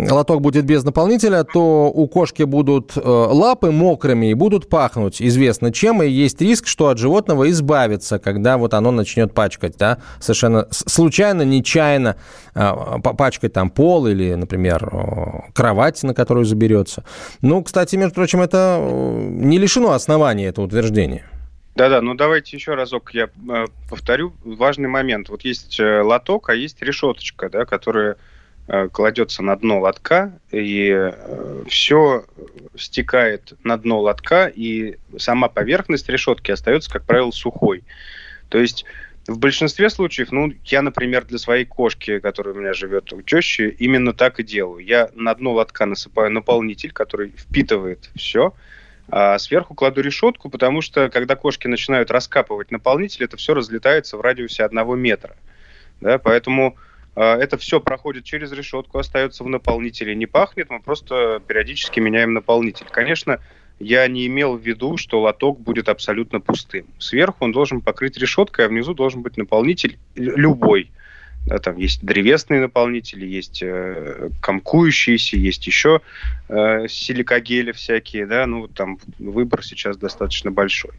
лоток 0.09 0.39
будет 0.39 0.63
без 0.63 0.85
наполнителя, 0.85 1.43
то 1.43 1.91
у 1.93 2.07
кошки 2.07 2.43
будут 2.43 2.93
а, 2.95 3.33
лапы 3.33 3.71
мокрыми 3.71 4.31
и 4.31 4.33
будут 4.33 4.69
пахнуть 4.69 5.21
известно 5.21 5.73
чем, 5.73 6.01
и 6.01 6.07
есть 6.07 6.39
риск, 6.39 6.67
что 6.67 6.87
от 6.87 6.99
животного 6.99 7.49
избавиться, 7.49 8.17
когда 8.17 8.57
вот 8.57 8.73
оно 8.73 8.91
начнет 8.91 9.33
пачкать 9.33 9.56
пачкать, 9.57 9.77
да, 9.77 9.97
совершенно 10.19 10.67
случайно, 10.71 11.41
нечаянно 11.43 12.15
а, 12.53 12.99
пачкать 12.99 13.53
там 13.53 13.69
пол 13.69 14.07
или, 14.07 14.33
например, 14.35 14.89
кровать, 15.53 16.01
на 16.03 16.13
которую 16.13 16.45
заберется. 16.45 17.03
Ну, 17.41 17.63
кстати, 17.63 17.95
между 17.95 18.15
прочим, 18.15 18.41
это 18.41 18.79
не 18.81 19.57
лишено 19.57 19.91
основания, 19.91 20.47
это 20.47 20.61
утверждение. 20.61 21.25
Да-да, 21.75 22.01
ну 22.01 22.15
давайте 22.15 22.57
еще 22.57 22.73
разок 22.73 23.11
я 23.13 23.29
э, 23.49 23.65
повторю 23.87 24.33
важный 24.43 24.89
момент. 24.89 25.29
Вот 25.29 25.43
есть 25.43 25.79
э, 25.79 26.01
лоток, 26.01 26.49
а 26.49 26.55
есть 26.55 26.81
решеточка, 26.81 27.49
да, 27.51 27.65
которая 27.65 28.17
э, 28.67 28.89
кладется 28.91 29.43
на 29.43 29.55
дно 29.55 29.79
лотка, 29.79 30.39
и 30.51 31.13
все 31.67 32.25
стекает 32.75 33.53
на 33.63 33.77
дно 33.77 33.99
лотка, 34.01 34.47
и 34.47 34.97
сама 35.19 35.49
поверхность 35.49 36.09
решетки 36.09 36.49
остается, 36.49 36.91
как 36.91 37.03
правило, 37.03 37.29
сухой. 37.29 37.83
То 38.49 38.57
есть 38.57 38.85
в 39.27 39.39
большинстве 39.39 39.89
случаев, 39.89 40.31
ну, 40.31 40.53
я, 40.65 40.81
например, 40.81 41.25
для 41.25 41.37
своей 41.37 41.65
кошки, 41.65 42.19
которая 42.19 42.55
у 42.55 42.57
меня 42.57 42.73
живет 42.73 43.11
у 43.11 43.21
тещи, 43.21 43.75
именно 43.77 44.13
так 44.13 44.39
и 44.39 44.43
делаю. 44.43 44.83
Я 44.83 45.09
на 45.15 45.35
дно 45.35 45.53
лотка 45.53 45.85
насыпаю 45.85 46.31
наполнитель, 46.31 46.93
который 46.93 47.33
впитывает 47.37 48.09
все, 48.15 48.53
а 49.09 49.37
сверху 49.37 49.75
кладу 49.75 50.01
решетку, 50.01 50.49
потому 50.49 50.81
что, 50.81 51.09
когда 51.09 51.35
кошки 51.35 51.67
начинают 51.67 52.09
раскапывать 52.09 52.71
наполнитель, 52.71 53.25
это 53.25 53.35
все 53.37 53.53
разлетается 53.53 54.17
в 54.17 54.21
радиусе 54.21 54.63
одного 54.63 54.95
метра. 54.95 55.35
Да, 55.99 56.19
поэтому 56.19 56.77
э, 57.15 57.21
это 57.21 57.57
все 57.57 57.81
проходит 57.81 58.23
через 58.23 58.51
решетку, 58.51 58.99
остается 58.99 59.43
в 59.43 59.49
наполнителе, 59.49 60.15
не 60.15 60.25
пахнет, 60.25 60.69
мы 60.69 60.79
просто 60.79 61.41
периодически 61.45 61.99
меняем 61.99 62.33
наполнитель. 62.33 62.85
Конечно, 62.89 63.39
я 63.79 64.07
не 64.07 64.27
имел 64.27 64.57
в 64.57 64.61
виду, 64.61 64.97
что 64.97 65.21
лоток 65.21 65.59
будет 65.59 65.89
абсолютно 65.89 66.39
пустым. 66.39 66.85
Сверху 66.97 67.45
он 67.45 67.51
должен 67.51 67.81
покрыть 67.81 68.17
решеткой, 68.17 68.65
а 68.65 68.69
внизу 68.69 68.93
должен 68.93 69.21
быть 69.21 69.37
наполнитель 69.37 69.97
любой. 70.15 70.91
Да, 71.45 71.59
там 71.59 71.77
есть 71.77 72.03
древесные 72.03 72.59
наполнители, 72.59 73.25
есть 73.25 73.63
э, 73.63 74.29
комкующиеся, 74.41 75.37
есть 75.37 75.65
еще 75.65 76.01
э, 76.49 76.87
силикогели 76.89 77.71
всякие, 77.71 78.25
да, 78.25 78.45
ну 78.45 78.67
там 78.67 78.99
выбор 79.17 79.63
сейчас 79.63 79.95
достаточно 79.95 80.51
большой. 80.51 80.91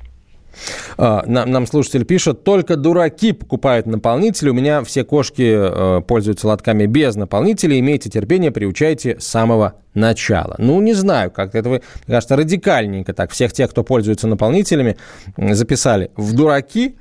А, 0.97 1.25
нам, 1.27 1.67
слушатель 1.67 2.05
пишет, 2.05 2.45
только 2.45 2.77
дураки 2.77 3.33
покупают 3.33 3.87
наполнители. 3.87 4.51
У 4.51 4.55
меня 4.55 4.83
все 4.83 5.05
кошки 5.05 5.43
э, 5.43 6.01
пользуются 6.03 6.49
лотками 6.49 6.87
без 6.87 7.15
наполнителей. 7.17 7.81
Имейте 7.81 8.11
терпение, 8.11 8.51
приучайте 8.51 9.19
с 9.21 9.27
самого 9.27 9.75
начала. 9.95 10.55
Ну, 10.59 10.81
не 10.81 10.95
знаю, 10.95 11.31
как 11.31 11.55
это 11.55 11.69
вы, 11.69 11.83
мне 12.07 12.15
кажется, 12.15 12.37
радикальненько 12.37 13.13
так. 13.13 13.31
Всех 13.31 13.53
тех, 13.53 13.71
кто 13.71 13.85
пользуется 13.85 14.27
наполнителями, 14.27 14.97
записали 15.37 16.11
в 16.17 16.35
дураки. 16.35 16.97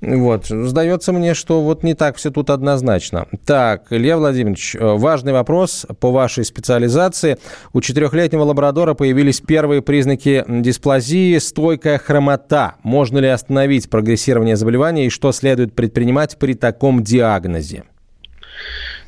Вот. 0.00 0.46
Сдается 0.46 1.12
мне, 1.12 1.34
что 1.34 1.60
вот 1.62 1.82
не 1.82 1.94
так 1.94 2.16
все 2.16 2.30
тут 2.30 2.48
однозначно. 2.48 3.26
Так, 3.44 3.86
Илья 3.90 4.16
Владимирович, 4.16 4.74
э, 4.74 4.78
важный 4.80 5.32
вопрос 5.32 5.86
по 6.00 6.10
вашей 6.10 6.44
специализации. 6.44 7.36
У 7.74 7.82
четырехлетнего 7.82 8.42
лабрадора 8.42 8.94
появились 8.94 9.40
первые 9.40 9.82
признаки 9.82 10.44
дисплазии, 10.48 11.36
стойкая 11.38 11.98
хромота. 11.98 12.76
Можно 12.82 13.18
ли 13.18 13.28
остановить 13.28 13.90
прогрессирование 13.90 14.56
заболевания 14.56 15.06
и 15.06 15.10
что 15.10 15.32
следует 15.32 15.74
предпринимать 15.74 16.38
при 16.38 16.54
таком 16.54 17.02
диагнозе? 17.02 17.84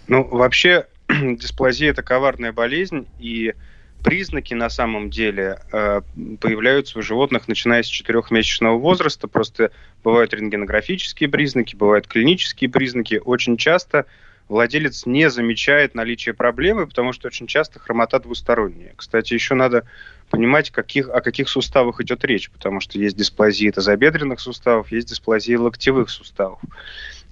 Ну, 0.09 0.29
вообще, 0.31 0.87
дисплазия– 1.09 1.91
это 1.93 2.03
коварная 2.03 2.53
болезнь, 2.53 3.07
и 3.19 3.55
признаки 4.03 4.55
на 4.55 4.69
самом 4.69 5.11
деле 5.11 5.59
э, 5.73 6.03
появляются 6.41 6.99
у 6.99 7.03
животных, 7.03 7.49
начиная 7.49 7.83
с 7.83 7.87
четырехмесячного 7.87 8.79
возраста. 8.79 9.29
Просто 9.29 9.71
бывают 10.03 10.35
рентгенографические 10.35 11.29
признаки, 11.29 11.77
бывают 11.77 12.07
клинические 12.07 12.71
признаки. 12.71 13.21
Очень 13.25 13.57
часто 13.57 14.07
владелец 14.49 15.07
не 15.07 15.31
замечает 15.31 15.95
наличие 15.95 16.35
проблемы, 16.35 16.87
потому 16.87 17.13
что 17.13 17.29
очень 17.29 17.47
часто 17.47 17.79
хромота 17.79 18.19
двусторонняя. 18.21 18.93
Кстати, 18.97 19.35
еще 19.35 19.55
надо 19.55 19.87
понимать, 20.31 20.71
каких, 20.71 21.09
о 21.09 21.21
каких 21.21 21.49
суставах 21.49 22.01
идет 22.01 22.25
речь, 22.25 22.51
потому 22.51 22.81
что 22.81 22.99
есть 22.99 23.17
дисплазия 23.17 23.73
тазобедренных 23.73 24.41
суставов, 24.41 24.93
есть 24.93 25.09
дисплазия 25.09 25.59
локтевых 25.59 26.11
суставов. 26.11 26.61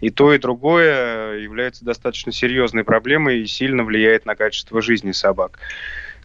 И 0.00 0.10
то, 0.10 0.32
и 0.32 0.38
другое 0.38 1.38
является 1.38 1.84
достаточно 1.84 2.32
серьезной 2.32 2.84
проблемой 2.84 3.40
и 3.40 3.46
сильно 3.46 3.84
влияет 3.84 4.24
на 4.24 4.34
качество 4.34 4.80
жизни 4.80 5.12
собак. 5.12 5.58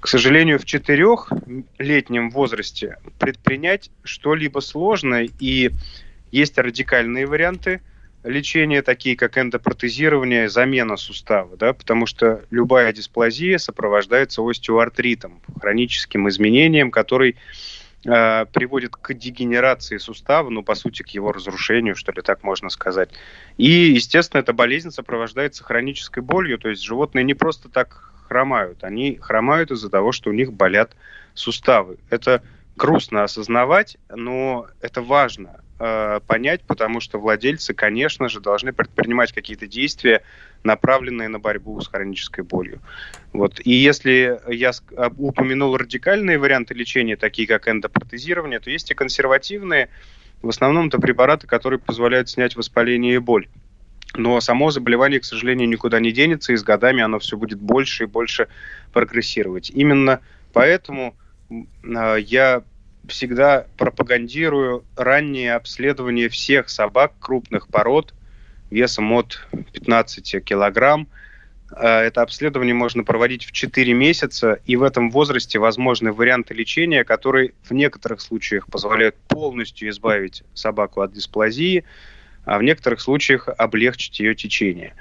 К 0.05 0.07
сожалению, 0.07 0.59
в 0.59 0.65
четырехлетнем 0.65 2.29
возрасте 2.29 2.99
предпринять 3.17 3.89
что-либо 4.03 4.59
сложно, 4.59 5.23
и 5.39 5.71
есть 6.29 6.59
радикальные 6.59 7.25
варианты 7.25 7.81
лечения, 8.23 8.83
такие 8.83 9.15
как 9.15 9.35
эндопротезирование, 9.39 10.47
замена 10.47 10.95
сустава, 10.95 11.57
да, 11.57 11.73
потому 11.73 12.05
что 12.05 12.45
любая 12.51 12.93
дисплазия 12.93 13.57
сопровождается 13.57 14.43
остеоартритом, 14.47 15.41
хроническим 15.59 16.29
изменением, 16.29 16.91
который 16.91 17.37
э, 18.05 18.45
приводит 18.53 18.95
к 18.95 19.11
дегенерации 19.15 19.97
сустава, 19.97 20.51
ну, 20.51 20.61
по 20.61 20.75
сути, 20.75 21.01
к 21.01 21.09
его 21.09 21.31
разрушению, 21.31 21.95
что 21.95 22.11
ли, 22.11 22.21
так 22.21 22.43
можно 22.43 22.69
сказать. 22.69 23.09
И, 23.57 23.71
естественно, 23.71 24.41
эта 24.41 24.53
болезнь 24.53 24.91
сопровождается 24.91 25.63
хронической 25.63 26.21
болью, 26.21 26.59
то 26.59 26.69
есть 26.69 26.83
животные 26.83 27.23
не 27.23 27.33
просто 27.33 27.69
так 27.69 28.11
хромают. 28.27 28.83
Они 28.83 29.17
хромают 29.21 29.71
из-за 29.71 29.89
того, 29.89 30.11
что 30.11 30.29
у 30.29 30.33
них 30.33 30.53
болят 30.53 30.91
суставы. 31.33 31.97
Это 32.09 32.41
грустно 32.75 33.23
осознавать, 33.23 33.97
но 34.09 34.67
это 34.81 35.01
важно 35.01 35.61
э, 35.79 36.19
понять, 36.27 36.61
потому 36.61 36.99
что 36.99 37.19
владельцы, 37.19 37.73
конечно 37.73 38.27
же, 38.29 38.39
должны 38.41 38.73
предпринимать 38.73 39.31
какие-то 39.31 39.67
действия, 39.67 40.23
направленные 40.63 41.29
на 41.29 41.39
борьбу 41.39 41.79
с 41.79 41.87
хронической 41.87 42.43
болью. 42.43 42.79
Вот. 43.33 43.61
И 43.63 43.71
если 43.71 44.39
я 44.47 44.71
упомянул 45.17 45.77
радикальные 45.77 46.37
варианты 46.37 46.73
лечения, 46.73 47.15
такие 47.15 47.47
как 47.47 47.67
эндопротезирование, 47.67 48.59
то 48.59 48.69
есть 48.69 48.91
и 48.91 48.95
консервативные, 48.95 49.89
в 50.41 50.49
основном 50.49 50.87
это 50.87 50.99
препараты, 50.99 51.47
которые 51.47 51.79
позволяют 51.79 52.29
снять 52.29 52.55
воспаление 52.55 53.15
и 53.15 53.19
боль. 53.19 53.47
Но 54.17 54.39
само 54.41 54.71
заболевание, 54.71 55.19
к 55.19 55.25
сожалению, 55.25 55.67
никуда 55.67 55.99
не 55.99 56.11
денется, 56.11 56.53
и 56.53 56.55
с 56.55 56.63
годами 56.63 57.03
оно 57.03 57.19
все 57.19 57.37
будет 57.37 57.59
больше 57.59 58.03
и 58.03 58.07
больше 58.07 58.47
прогрессировать. 58.93 59.69
Именно 59.69 60.21
поэтому 60.53 61.15
э, 61.49 62.17
я 62.19 62.63
всегда 63.07 63.67
пропагандирую 63.77 64.83
раннее 64.95 65.55
обследование 65.55 66.29
всех 66.29 66.69
собак 66.69 67.13
крупных 67.19 67.67
пород 67.67 68.13
весом 68.69 69.11
от 69.13 69.47
15 69.73 70.43
килограмм. 70.43 71.07
Э, 71.75 71.99
это 71.99 72.21
обследование 72.21 72.73
можно 72.73 73.03
проводить 73.03 73.45
в 73.45 73.51
4 73.51 73.93
месяца, 73.93 74.59
и 74.65 74.75
в 74.75 74.83
этом 74.83 75.11
возрасте 75.11 75.59
возможны 75.59 76.11
варианты 76.11 76.53
лечения, 76.53 77.03
которые 77.03 77.53
в 77.63 77.73
некоторых 77.73 78.21
случаях 78.21 78.67
позволяют 78.67 79.15
полностью 79.27 79.89
избавить 79.89 80.43
собаку 80.53 81.01
от 81.01 81.13
дисплазии, 81.13 81.83
а 82.45 82.57
в 82.57 82.63
некоторых 82.63 83.01
случаях 83.01 83.49
облегчить 83.57 84.19
ее 84.19 84.35
течение. 84.35 84.93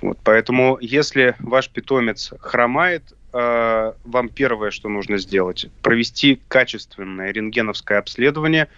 Вот, 0.00 0.18
поэтому, 0.22 0.78
если 0.80 1.34
ваш 1.38 1.68
питомец 1.68 2.32
хромает, 2.40 3.02
э, 3.32 3.92
вам 4.04 4.28
первое, 4.28 4.70
что 4.70 4.88
нужно 4.88 5.18
сделать, 5.18 5.66
провести 5.82 6.40
качественное 6.48 7.32
рентгеновское 7.32 7.98
обследование. 7.98 8.68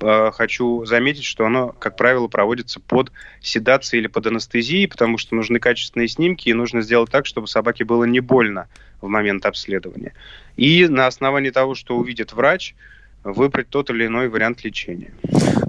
Э, 0.00 0.30
хочу 0.32 0.84
заметить, 0.84 1.24
что 1.24 1.46
оно, 1.46 1.68
как 1.68 1.96
правило, 1.96 2.28
проводится 2.28 2.80
под 2.80 3.10
седацией 3.40 4.00
или 4.00 4.06
под 4.06 4.28
анестезией, 4.28 4.86
потому 4.86 5.18
что 5.18 5.34
нужны 5.34 5.58
качественные 5.58 6.08
снимки, 6.08 6.48
и 6.48 6.54
нужно 6.54 6.82
сделать 6.82 7.10
так, 7.10 7.26
чтобы 7.26 7.48
собаке 7.48 7.84
было 7.84 8.04
не 8.04 8.20
больно 8.20 8.68
в 9.00 9.08
момент 9.08 9.46
обследования. 9.46 10.14
И 10.56 10.86
на 10.86 11.06
основании 11.06 11.50
того, 11.50 11.74
что 11.74 11.96
увидит 11.96 12.32
врач, 12.32 12.74
выбрать 13.24 13.68
тот 13.68 13.90
или 13.90 14.06
иной 14.06 14.28
вариант 14.28 14.64
лечения. 14.64 15.12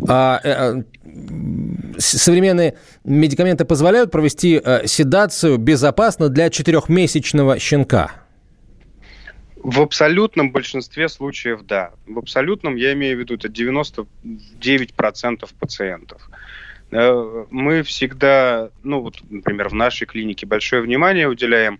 А, 0.07 0.39
э, 0.43 0.83
современные 1.97 2.77
медикаменты 3.03 3.65
позволяют 3.65 4.11
провести 4.11 4.61
э, 4.63 4.87
седацию 4.87 5.57
безопасно 5.57 6.29
для 6.29 6.49
четырехмесячного 6.49 7.59
щенка? 7.59 8.11
В 9.61 9.81
абсолютном 9.81 10.51
большинстве 10.51 11.09
случаев 11.09 11.63
да. 11.63 11.91
В 12.07 12.17
абсолютном 12.17 12.75
я 12.75 12.93
имею 12.93 13.17
в 13.17 13.19
виду 13.19 13.35
это 13.35 13.49
99% 13.49 15.49
пациентов. 15.59 16.29
Э, 16.91 17.45
мы 17.49 17.83
всегда, 17.83 18.69
ну 18.83 19.01
вот, 19.01 19.15
например, 19.29 19.69
в 19.69 19.73
нашей 19.73 20.07
клинике 20.07 20.45
большое 20.45 20.81
внимание 20.81 21.27
уделяем 21.27 21.75
а, 21.75 21.79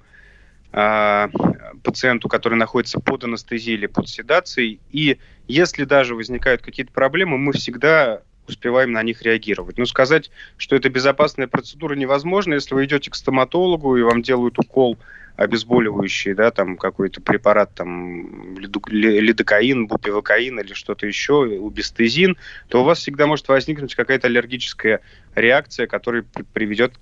пациенту, 0.71 2.29
который 2.29 2.55
находится 2.55 2.99
под 2.99 3.23
анестезией 3.23 3.77
или 3.77 3.87
под 3.87 4.07
седацией. 4.07 4.79
И 4.91 5.17
если 5.47 5.83
даже 5.83 6.15
возникают 6.15 6.61
какие-то 6.61 6.91
проблемы, 6.91 7.37
мы 7.37 7.53
всегда 7.53 8.21
успеваем 8.47 8.91
на 8.91 9.03
них 9.03 9.21
реагировать. 9.21 9.77
Но 9.77 9.85
сказать, 9.85 10.31
что 10.57 10.75
это 10.75 10.89
безопасная 10.89 11.47
процедура 11.47 11.95
невозможно, 11.95 12.55
если 12.55 12.73
вы 12.73 12.85
идете 12.85 13.11
к 13.11 13.15
стоматологу 13.15 13.95
и 13.95 14.01
вам 14.01 14.21
делают 14.21 14.57
укол 14.59 14.97
обезболивающий, 15.37 16.33
да, 16.33 16.51
там 16.51 16.75
какой-то 16.75 17.21
препарат, 17.21 17.73
там, 17.73 18.57
лидокаин, 18.59 19.87
бупивокаин 19.87 20.59
или 20.59 20.73
что-то 20.73 21.07
еще, 21.07 21.33
убистезин, 21.33 22.35
то 22.67 22.81
у 22.81 22.83
вас 22.83 22.99
всегда 22.99 23.25
может 23.25 23.47
возникнуть 23.47 23.95
какая-то 23.95 24.27
аллергическая 24.27 24.99
реакция, 25.35 25.87
которая 25.87 26.25
приведет 26.51 26.99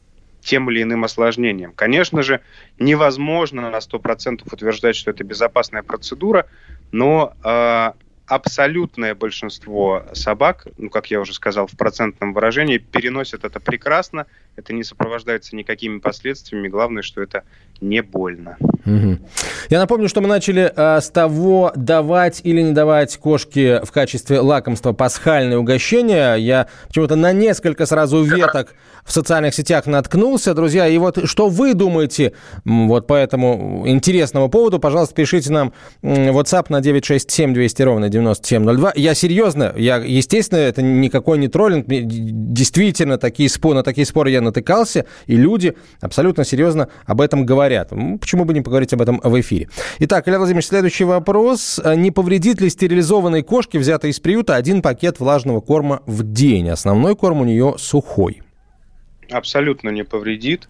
тем 0.47 0.71
или 0.71 0.81
иным 0.81 1.03
осложнениям. 1.03 1.73
Конечно 1.73 2.23
же, 2.23 2.39
невозможно 2.79 3.69
на 3.69 3.77
100% 3.77 4.41
утверждать, 4.49 4.95
что 4.95 5.11
это 5.11 5.23
безопасная 5.25 5.83
процедура, 5.83 6.47
но 6.91 7.33
э, 7.43 7.91
абсолютное 8.27 9.13
большинство 9.13 10.05
собак, 10.13 10.67
ну, 10.77 10.89
как 10.89 11.11
я 11.11 11.19
уже 11.19 11.33
сказал, 11.33 11.67
в 11.67 11.75
процентном 11.75 12.33
выражении, 12.33 12.77
переносят 12.77 13.43
это 13.43 13.59
прекрасно, 13.59 14.25
это 14.55 14.73
не 14.73 14.83
сопровождается 14.83 15.53
никакими 15.55 15.99
последствиями, 15.99 16.69
главное, 16.69 17.03
что 17.03 17.21
это 17.21 17.43
не 17.81 18.01
больно. 18.01 18.57
Угу. 18.85 19.17
Я 19.69 19.79
напомню, 19.79 20.07
что 20.07 20.21
мы 20.21 20.27
начали 20.27 20.71
э, 20.73 21.01
с 21.01 21.09
того, 21.09 21.71
давать 21.75 22.41
или 22.43 22.61
не 22.61 22.71
давать 22.71 23.17
кошке 23.17 23.81
в 23.83 23.91
качестве 23.91 24.39
лакомства 24.39 24.93
пасхальное 24.93 25.57
угощение. 25.57 26.35
Я 26.39 26.67
почему-то 26.87 27.15
на 27.15 27.33
несколько 27.33 27.85
сразу 27.85 28.23
веток 28.23 28.75
в 29.03 29.11
социальных 29.11 29.53
сетях 29.53 29.85
наткнулся, 29.85 30.53
друзья. 30.53 30.87
И 30.87 30.97
вот 30.97 31.27
что 31.27 31.49
вы 31.49 31.73
думаете 31.73 32.33
вот 32.65 33.07
по 33.07 33.13
этому 33.13 33.83
интересному 33.85 34.49
поводу, 34.49 34.79
пожалуйста, 34.79 35.15
пишите 35.15 35.51
нам 35.51 35.73
WhatsApp 36.01 36.65
на 36.69 36.81
967 36.81 37.53
200 37.53 37.81
ровно 37.83 38.09
9702. 38.09 38.93
Я 38.95 39.13
серьезно, 39.13 39.73
я, 39.75 39.97
естественно, 39.97 40.59
это 40.59 40.81
никакой 40.81 41.37
не 41.37 41.47
троллинг. 41.47 41.85
Действительно, 41.87 43.17
такие 43.17 43.49
споры, 43.49 43.75
на 43.75 43.83
такие 43.83 44.05
споры 44.05 44.29
я 44.29 44.41
натыкался, 44.41 45.05
и 45.25 45.35
люди 45.35 45.75
абсолютно 46.01 46.43
серьезно 46.43 46.89
об 47.05 47.21
этом 47.21 47.45
говорят. 47.45 47.66
Почему 48.19 48.45
бы 48.45 48.53
не 48.53 48.61
поговорить 48.61 48.93
об 48.93 49.01
этом 49.01 49.19
в 49.23 49.39
эфире? 49.39 49.69
Итак, 49.99 50.27
Илья 50.27 50.37
Владимирович, 50.37 50.67
следующий 50.67 51.03
вопрос. 51.03 51.79
Не 51.83 52.11
повредит 52.11 52.61
ли 52.61 52.69
стерилизованной 52.69 53.43
кошке, 53.43 53.79
взятой 53.79 54.11
из 54.11 54.19
приюта, 54.19 54.55
один 54.55 54.81
пакет 54.81 55.19
влажного 55.19 55.61
корма 55.61 56.01
в 56.05 56.23
день? 56.23 56.69
Основной 56.69 57.15
корм 57.15 57.41
у 57.41 57.45
нее 57.45 57.75
сухой. 57.77 58.41
Абсолютно 59.29 59.89
не 59.89 60.03
повредит. 60.03 60.69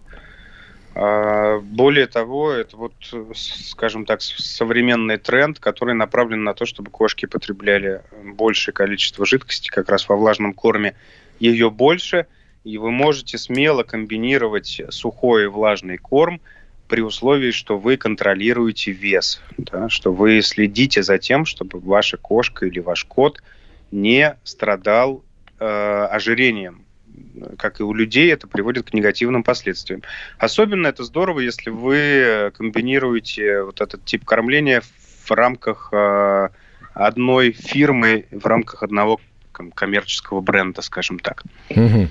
А, 0.94 1.60
более 1.60 2.06
того, 2.06 2.50
это 2.50 2.76
вот, 2.76 2.92
скажем 3.34 4.04
так, 4.04 4.20
современный 4.20 5.16
тренд, 5.16 5.60
который 5.60 5.94
направлен 5.94 6.42
на 6.42 6.54
то, 6.54 6.66
чтобы 6.66 6.90
кошки 6.90 7.26
потребляли 7.26 8.02
большее 8.34 8.74
количество 8.74 9.24
жидкости, 9.24 9.68
как 9.68 9.88
раз 9.88 10.08
во 10.08 10.16
влажном 10.16 10.52
корме 10.52 10.94
ее 11.38 11.70
больше– 11.70 12.26
и 12.68 12.76
вы 12.76 12.90
можете 12.90 13.38
смело 13.38 13.82
комбинировать 13.82 14.82
сухой 14.90 15.44
и 15.44 15.46
влажный 15.46 15.96
корм 15.96 16.40
при 16.88 17.02
условии, 17.02 17.50
что 17.50 17.78
вы 17.78 17.96
контролируете 17.96 18.92
вес, 18.92 19.40
да, 19.56 19.88
что 19.88 20.12
вы 20.12 20.42
следите 20.42 21.02
за 21.02 21.18
тем, 21.18 21.44
чтобы 21.44 21.78
ваша 21.78 22.16
кошка 22.16 22.66
или 22.66 22.80
ваш 22.80 23.04
кот 23.04 23.42
не 23.90 24.36
страдал 24.44 25.22
э, 25.60 25.64
ожирением. 26.10 26.84
как 27.58 27.80
и 27.80 27.82
у 27.82 27.92
людей, 27.92 28.32
это 28.32 28.46
приводит 28.46 28.90
к 28.90 28.94
негативным 28.94 29.42
последствиям. 29.42 30.02
Особенно 30.38 30.86
это 30.88 31.04
здорово, 31.04 31.40
если 31.40 31.70
вы 31.70 32.52
комбинируете 32.56 33.62
вот 33.62 33.80
этот 33.80 34.04
тип 34.04 34.24
кормления 34.24 34.82
в 35.24 35.30
рамках 35.30 35.90
э, 35.92 36.48
одной 36.94 37.52
фирмы, 37.52 38.26
в 38.30 38.46
рамках 38.46 38.82
одного 38.82 39.20
коммерческого 39.74 40.40
бренда, 40.40 40.82
скажем 40.82 41.18
так. 41.18 41.42
Угу. 41.70 42.08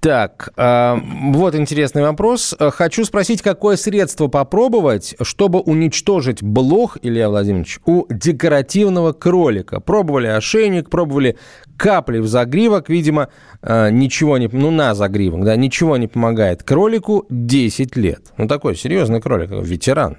Так, 0.00 0.50
э, 0.56 0.96
вот 1.32 1.56
интересный 1.56 2.02
вопрос. 2.02 2.54
Хочу 2.58 3.04
спросить, 3.04 3.42
какое 3.42 3.76
средство 3.76 4.28
попробовать, 4.28 5.16
чтобы 5.22 5.58
уничтожить 5.58 6.40
блох, 6.40 6.98
Илья 7.02 7.28
Владимирович, 7.28 7.80
у 7.84 8.06
декоративного 8.08 9.12
кролика? 9.12 9.80
Пробовали 9.80 10.28
ошейник, 10.28 10.88
пробовали 10.88 11.36
капли 11.76 12.18
в 12.18 12.28
загривок, 12.28 12.88
видимо, 12.88 13.28
э, 13.60 13.90
ничего 13.90 14.38
не... 14.38 14.48
Ну, 14.52 14.70
на 14.70 14.94
загривок, 14.94 15.44
да, 15.44 15.56
ничего 15.56 15.96
не 15.96 16.06
помогает. 16.06 16.62
Кролику 16.62 17.26
10 17.28 17.96
лет. 17.96 18.32
Ну, 18.36 18.46
такой 18.46 18.76
серьезный 18.76 19.20
кролик, 19.20 19.50
ветеран. 19.50 20.16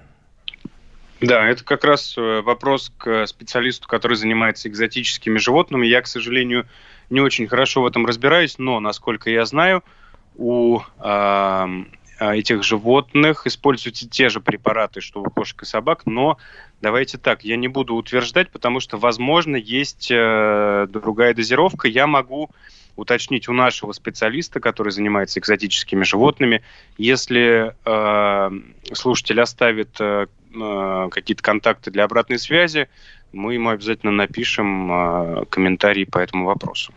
Да, 1.21 1.47
это 1.49 1.63
как 1.63 1.85
раз 1.85 2.17
э, 2.17 2.41
вопрос 2.41 2.91
к 2.97 3.27
специалисту, 3.27 3.87
который 3.87 4.15
занимается 4.17 4.67
экзотическими 4.67 5.37
животными. 5.37 5.85
Я, 5.85 6.01
к 6.01 6.07
сожалению, 6.07 6.65
не 7.09 7.21
очень 7.21 7.47
хорошо 7.47 7.81
в 7.81 7.87
этом 7.87 8.05
разбираюсь, 8.05 8.57
но, 8.57 8.79
насколько 8.79 9.29
я 9.29 9.45
знаю, 9.45 9.83
у 10.35 10.79
э, 10.99 11.83
этих 12.19 12.63
животных 12.63 13.47
используются 13.47 14.09
те 14.09 14.29
же 14.29 14.39
препараты, 14.39 15.01
что 15.01 15.21
у 15.21 15.25
кошек 15.25 15.63
и 15.63 15.65
собак, 15.65 16.05
но 16.05 16.37
давайте 16.81 17.17
так, 17.17 17.43
я 17.43 17.55
не 17.55 17.67
буду 17.67 17.95
утверждать, 17.95 18.49
потому 18.49 18.79
что, 18.79 18.97
возможно, 18.97 19.55
есть 19.55 20.09
э, 20.11 20.87
другая 20.89 21.33
дозировка. 21.33 21.87
Я 21.87 22.07
могу 22.07 22.49
уточнить 22.95 23.47
у 23.47 23.53
нашего 23.53 23.93
специалиста, 23.93 24.59
который 24.59 24.91
занимается 24.91 25.39
экзотическими 25.39 26.03
животными. 26.03 26.63
Если 26.97 27.73
э, 27.85 28.51
слушатель 28.93 29.41
оставит 29.41 29.99
э, 29.99 30.27
э 30.53 31.07
какие-то 31.11 31.43
контакты 31.43 31.91
для 31.91 32.03
обратной 32.03 32.39
связи, 32.39 32.89
мы 33.31 33.55
ему 33.55 33.69
обязательно 33.69 34.11
напишем 34.11 34.91
э, 34.91 35.45
комментарий 35.49 36.05
по 36.05 36.19
этому 36.19 36.45
вопросу. 36.45 36.93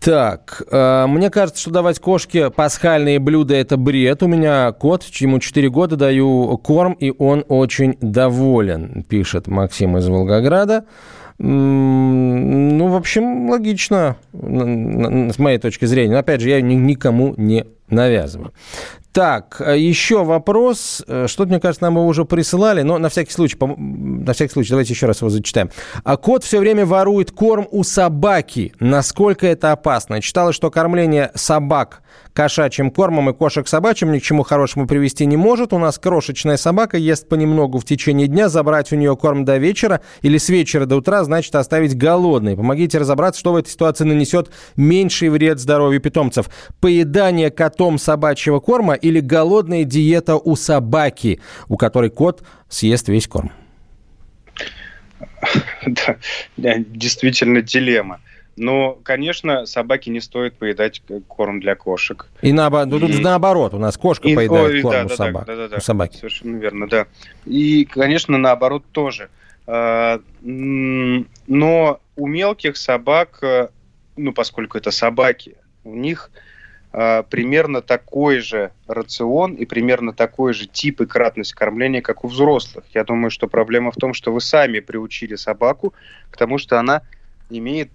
Так, 0.00 0.62
э, 0.70 1.06
мне 1.06 1.30
кажется, 1.30 1.62
что 1.62 1.70
давать 1.70 1.98
кошке 1.98 2.50
пасхальные 2.50 3.18
блюда– 3.18 3.54
это 3.56 3.76
бред. 3.76 4.22
У 4.22 4.26
меня 4.26 4.72
кот, 4.72 5.04
ему 5.04 5.38
4 5.38 5.70
года, 5.70 5.96
даю 5.96 6.58
корм, 6.58 6.92
и 6.92 7.12
он 7.16 7.44
очень 7.48 7.96
доволен, 8.00 9.02
пишет 9.08 9.46
Максим 9.46 9.96
из 9.96 10.06
Волгограда. 10.06 10.84
Ну, 11.38 12.88
в 12.88 12.94
общем, 12.94 13.48
логично, 13.50 14.16
с 14.32 15.38
моей 15.38 15.58
точки 15.58 15.84
зрения. 15.86 16.12
Но, 16.12 16.18
опять 16.18 16.40
же, 16.40 16.50
я 16.50 16.60
никому 16.60 17.34
не 17.36 17.66
навязываю. 17.88 18.52
Так, 19.14 19.60
э, 19.60 19.78
еще 19.78 20.24
вопрос. 20.24 21.00
Э, 21.06 21.28
что-то, 21.28 21.50
мне 21.50 21.60
кажется, 21.60 21.84
нам 21.84 21.94
его 21.94 22.04
уже 22.04 22.24
присылали, 22.24 22.82
но 22.82 22.98
на 22.98 23.08
всякий 23.08 23.30
случай, 23.30 23.56
на 23.56 24.32
всякий 24.32 24.52
случай, 24.52 24.70
давайте 24.70 24.92
еще 24.92 25.06
раз 25.06 25.20
его 25.20 25.30
зачитаем. 25.30 25.70
А 26.02 26.16
кот 26.16 26.42
все 26.42 26.58
время 26.58 26.84
ворует 26.84 27.30
корм 27.30 27.68
у 27.70 27.84
собаки. 27.84 28.72
Насколько 28.80 29.46
это 29.46 29.70
опасно? 29.70 30.20
Читала, 30.20 30.52
что 30.52 30.68
кормление 30.68 31.30
собак 31.36 32.02
кошачьим 32.34 32.90
кормом 32.90 33.30
и 33.30 33.32
кошек 33.32 33.66
собачьим 33.66 34.12
ни 34.12 34.18
к 34.18 34.22
чему 34.22 34.42
хорошему 34.42 34.86
привести 34.86 35.24
не 35.24 35.36
может. 35.36 35.72
У 35.72 35.78
нас 35.78 35.98
крошечная 35.98 36.56
собака 36.56 36.98
ест 36.98 37.28
понемногу 37.28 37.78
в 37.78 37.84
течение 37.84 38.26
дня. 38.26 38.48
Забрать 38.48 38.92
у 38.92 38.96
нее 38.96 39.16
корм 39.16 39.44
до 39.44 39.56
вечера 39.56 40.02
или 40.20 40.36
с 40.36 40.48
вечера 40.48 40.84
до 40.84 40.96
утра 40.96 41.24
значит 41.24 41.54
оставить 41.54 41.96
голодной. 41.96 42.56
Помогите 42.56 42.98
разобраться, 42.98 43.40
что 43.40 43.52
в 43.52 43.56
этой 43.56 43.70
ситуации 43.70 44.04
нанесет 44.04 44.50
меньший 44.76 45.30
вред 45.30 45.60
здоровью 45.60 46.00
питомцев. 46.00 46.50
Поедание 46.80 47.50
котом 47.50 47.98
собачьего 47.98 48.60
корма 48.60 48.94
или 48.94 49.20
голодная 49.20 49.84
диета 49.84 50.36
у 50.36 50.56
собаки, 50.56 51.40
у 51.68 51.76
которой 51.76 52.10
кот 52.10 52.42
съест 52.68 53.08
весь 53.08 53.28
корм. 53.28 53.52
Да, 56.56 56.76
действительно 56.78 57.62
дилемма. 57.62 58.20
Но, 58.56 58.98
конечно, 59.02 59.66
собаке 59.66 60.10
не 60.10 60.20
стоит 60.20 60.56
поедать 60.56 61.02
корм 61.26 61.60
для 61.60 61.74
кошек. 61.74 62.28
И, 62.40 62.52
наоборот, 62.52 62.88
ну, 62.88 62.96
и... 63.08 63.12
тут 63.12 63.22
наоборот, 63.22 63.74
у 63.74 63.78
нас 63.78 63.96
кошка 63.96 64.28
и... 64.28 64.34
поедает 64.36 64.74
Ой, 64.74 64.82
корм 64.82 64.92
да, 64.92 65.04
у, 65.04 65.08
да, 65.08 65.16
собак, 65.16 65.46
да, 65.46 65.56
да, 65.56 65.68
да, 65.68 65.76
у 65.76 65.80
собаки. 65.80 66.16
Совершенно 66.16 66.56
верно, 66.56 66.88
да. 66.88 67.06
И, 67.46 67.84
конечно, 67.84 68.38
наоборот 68.38 68.84
тоже. 68.92 69.28
А, 69.66 70.20
но 70.42 72.00
у 72.16 72.26
мелких 72.26 72.76
собак, 72.76 73.38
э, 73.42 73.68
ну, 74.16 74.32
поскольку 74.32 74.78
это 74.78 74.90
собаки, 74.90 75.56
у 75.84 75.94
них 75.94 76.30
а, 76.96 77.24
примерно 77.24 77.82
такой 77.82 78.38
же 78.38 78.70
рацион 78.86 79.54
и 79.54 79.64
примерно 79.64 80.12
такой 80.12 80.52
же 80.52 80.66
тип 80.68 81.00
и 81.00 81.06
кратность 81.06 81.52
кормления, 81.52 82.02
как 82.02 82.24
у 82.24 82.28
взрослых. 82.28 82.84
Я 82.94 83.02
думаю, 83.02 83.30
что 83.30 83.48
проблема 83.48 83.90
в 83.90 83.96
том, 83.96 84.14
что 84.14 84.32
вы 84.32 84.40
сами 84.40 84.78
приучили 84.78 85.34
собаку 85.34 85.92
к 86.30 86.36
тому, 86.36 86.56
что 86.58 86.78
она 86.78 87.02
имеет 87.50 87.90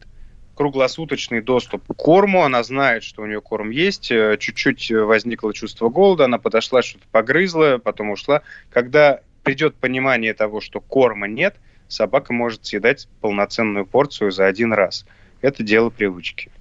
круглосуточный 0.60 1.42
доступ 1.42 1.88
к 1.88 1.96
корму, 1.96 2.44
она 2.44 2.64
знает, 2.64 3.04
что 3.04 3.22
у 3.22 3.26
нее 3.26 3.40
корм 3.40 3.70
есть, 3.70 4.12
э, 4.12 4.36
чуть-чуть 4.38 4.92
возникло 4.92 5.54
чувство 5.54 5.88
голода, 5.88 6.26
она 6.26 6.38
подошла, 6.38 6.82
что-то 6.82 7.06
погрызла, 7.14 7.80
потом 7.82 8.10
ушла. 8.10 8.42
Когда 8.70 9.22
придет 9.44 9.76
понимание 9.76 10.34
того, 10.34 10.60
что 10.60 10.82
корма 10.82 11.30
нет, 11.30 11.56
собака 11.88 12.34
может 12.34 12.66
съедать 12.66 13.08
полноценную 13.22 13.86
порцию 13.86 14.32
за 14.32 14.48
один 14.48 14.74
раз. 14.74 15.06
Это 15.42 15.64
дело 15.64 15.90
привычки. 15.92 16.52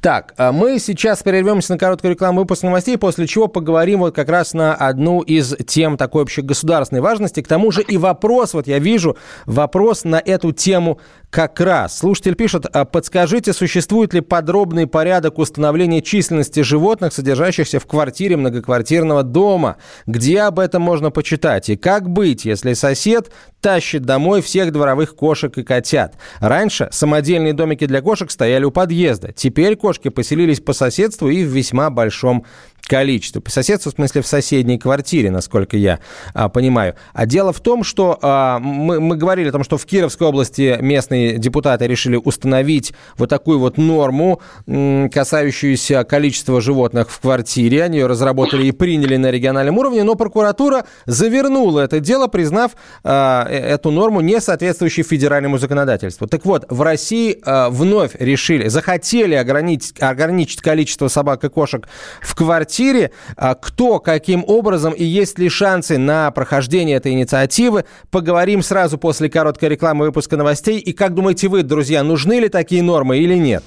Так, 0.00 0.34
а 0.36 0.52
мы 0.52 0.78
сейчас 0.78 1.22
прервемся 1.22 1.72
на 1.72 1.78
короткую 1.78 2.12
рекламу 2.12 2.40
выпуск 2.40 2.62
новостей, 2.62 2.98
после 2.98 3.26
чего 3.26 3.48
поговорим 3.48 4.00
вот 4.00 4.14
как 4.14 4.28
раз 4.28 4.52
на 4.52 4.74
одну 4.74 5.22
из 5.22 5.56
тем 5.66 5.96
такой 5.96 6.22
общегосударственной 6.22 7.00
важности. 7.00 7.42
К 7.42 7.48
тому 7.48 7.70
же 7.70 7.82
и 7.82 7.96
вопрос, 7.96 8.54
вот 8.54 8.66
я 8.66 8.78
вижу, 8.78 9.16
вопрос 9.46 10.04
на 10.04 10.22
эту 10.24 10.52
тему 10.52 11.00
как 11.36 11.60
раз. 11.60 11.98
Слушатель 11.98 12.34
пишет, 12.34 12.64
«А 12.72 12.86
подскажите, 12.86 13.52
существует 13.52 14.14
ли 14.14 14.22
подробный 14.22 14.86
порядок 14.86 15.36
установления 15.36 16.00
численности 16.00 16.60
животных, 16.60 17.12
содержащихся 17.12 17.78
в 17.78 17.84
квартире 17.84 18.38
многоквартирного 18.38 19.22
дома? 19.22 19.76
Где 20.06 20.40
об 20.40 20.58
этом 20.58 20.80
можно 20.80 21.10
почитать? 21.10 21.68
И 21.68 21.76
как 21.76 22.08
быть, 22.08 22.46
если 22.46 22.72
сосед 22.72 23.30
тащит 23.60 24.06
домой 24.06 24.40
всех 24.40 24.72
дворовых 24.72 25.14
кошек 25.14 25.58
и 25.58 25.62
котят? 25.62 26.14
Раньше 26.40 26.88
самодельные 26.90 27.52
домики 27.52 27.84
для 27.84 28.00
кошек 28.00 28.30
стояли 28.30 28.64
у 28.64 28.70
подъезда. 28.70 29.32
Теперь 29.32 29.76
кошки 29.76 30.08
поселились 30.08 30.60
по 30.60 30.72
соседству 30.72 31.28
и 31.28 31.44
в 31.44 31.48
весьма 31.48 31.90
большом 31.90 32.46
количестве. 32.86 33.40
По 33.40 33.50
соседству, 33.50 33.90
в 33.90 33.94
смысле, 33.94 34.22
в 34.22 34.26
соседней 34.26 34.78
квартире, 34.78 35.30
насколько 35.30 35.76
я 35.76 35.98
а, 36.34 36.48
понимаю. 36.48 36.94
А 37.12 37.26
дело 37.26 37.52
в 37.52 37.60
том, 37.60 37.84
что 37.84 38.18
а, 38.22 38.58
мы, 38.58 39.00
мы 39.00 39.16
говорили 39.16 39.48
о 39.48 39.52
том, 39.52 39.64
что 39.64 39.76
в 39.76 39.84
Кировской 39.84 40.28
области 40.28 40.78
местные 40.80 41.38
депутаты 41.38 41.86
решили 41.86 42.16
установить 42.16 42.92
вот 43.16 43.28
такую 43.28 43.58
вот 43.58 43.78
норму, 43.78 44.40
касающуюся 44.66 46.04
количества 46.04 46.60
животных 46.60 47.10
в 47.10 47.20
квартире. 47.20 47.84
Они 47.84 47.98
ее 47.98 48.06
разработали 48.06 48.66
и 48.66 48.72
приняли 48.72 49.16
на 49.16 49.30
региональном 49.30 49.78
уровне, 49.78 50.02
но 50.02 50.14
прокуратура 50.14 50.84
завернула 51.06 51.80
это 51.80 52.00
дело, 52.00 52.28
признав 52.28 52.72
а, 53.02 53.46
э, 53.48 53.56
эту 53.56 53.90
норму 53.90 54.20
не 54.20 54.40
соответствующей 54.40 55.02
федеральному 55.02 55.58
законодательству. 55.58 56.26
Так 56.26 56.44
вот, 56.44 56.66
в 56.68 56.82
России 56.82 57.38
а, 57.44 57.70
вновь 57.70 58.12
решили, 58.18 58.68
захотели 58.68 59.34
ограничить, 59.34 60.00
ограничить 60.00 60.60
количество 60.60 61.08
собак 61.08 61.44
и 61.44 61.48
кошек 61.48 61.86
в 62.22 62.34
квартире 62.34 62.75
квартире. 62.76 63.10
А 63.36 63.54
кто, 63.54 63.98
каким 63.98 64.44
образом 64.46 64.92
и 64.92 65.04
есть 65.04 65.38
ли 65.38 65.48
шансы 65.48 65.98
на 65.98 66.30
прохождение 66.30 66.96
этой 66.96 67.12
инициативы, 67.12 67.84
поговорим 68.10 68.62
сразу 68.62 68.98
после 68.98 69.28
короткой 69.28 69.70
рекламы 69.70 70.06
выпуска 70.06 70.36
новостей. 70.36 70.78
И 70.78 70.92
как 70.92 71.14
думаете 71.14 71.48
вы, 71.48 71.62
друзья, 71.62 72.02
нужны 72.02 72.40
ли 72.40 72.48
такие 72.48 72.82
нормы 72.82 73.18
или 73.18 73.34
нет? 73.34 73.64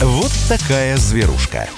Вот 0.00 0.30
такая 0.48 0.96
зверушка 0.96 1.68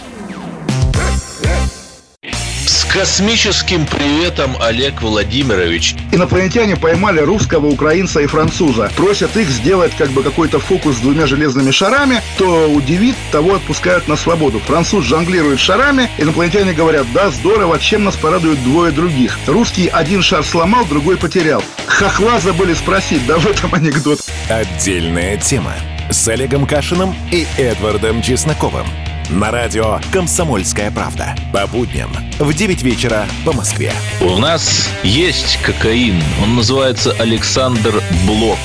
космическим 2.92 3.87
приветом, 3.87 4.57
Олег 4.61 5.00
Владимирович. 5.00 5.94
Инопланетяне 6.12 6.76
поймали 6.76 7.20
русского, 7.20 7.66
украинца 7.66 8.20
и 8.20 8.26
француза. 8.26 8.90
Просят 8.96 9.37
их 9.37 9.48
сделать 9.48 9.92
как 9.96 10.11
бы 10.11 10.22
какой-то 10.22 10.59
фокус 10.59 10.96
с 10.96 11.00
двумя 11.00 11.26
железными 11.26 11.70
шарами. 11.70 12.20
То 12.37 12.68
удивит, 12.68 13.14
того 13.31 13.55
отпускают 13.55 14.09
на 14.09 14.16
свободу. 14.16 14.59
Француз 14.59 15.05
жонглирует 15.05 15.61
шарами. 15.61 16.11
Инопланетяне 16.18 16.72
говорят, 16.72 17.07
да, 17.12 17.31
здорово, 17.31 17.79
чем 17.79 18.05
нас 18.05 18.16
порадуют 18.16 18.62
двое 18.64 18.90
других. 18.90 19.38
Русский 19.46 19.88
один 19.88 20.22
шар 20.22 20.44
сломал, 20.44 20.85
другой 20.85 21.16
потерял. 21.16 21.62
Хохла 21.87 22.40
забыли 22.40 22.74
спросить, 22.74 23.24
да 23.26 23.38
в 23.38 23.46
этом 23.46 23.72
анекдот. 23.74 24.20
Отдельная 24.48 25.37
тема 25.37 25.74
с 26.11 26.26
Олегом 26.26 26.66
Кашиным 26.66 27.14
и 27.31 27.46
Эдвардом 27.57 28.20
Чесноковым 28.20 28.87
на 29.30 29.50
радио 29.50 30.00
«Комсомольская 30.12 30.90
правда». 30.90 31.34
По 31.52 31.66
будням 31.66 32.10
в 32.38 32.52
9 32.52 32.82
вечера 32.82 33.26
по 33.44 33.52
Москве. 33.52 33.92
У 34.20 34.38
нас 34.38 34.88
есть 35.02 35.58
кокаин. 35.62 36.22
Он 36.42 36.56
называется 36.56 37.14
Александр 37.18 38.02
Блок. 38.26 38.58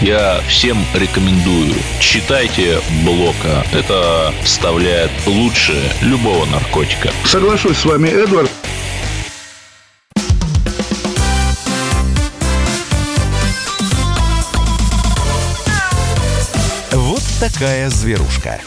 Я 0.00 0.40
всем 0.48 0.78
рекомендую. 0.94 1.74
Читайте 2.00 2.80
Блока. 3.04 3.64
Это 3.72 4.32
вставляет 4.42 5.10
лучше 5.26 5.76
любого 6.02 6.44
наркотика. 6.46 7.10
Соглашусь 7.24 7.78
с 7.78 7.84
вами, 7.84 8.08
Эдвард. 8.08 8.50
Вот 16.92 17.22
такая 17.38 17.88
зверушка. 17.90 18.60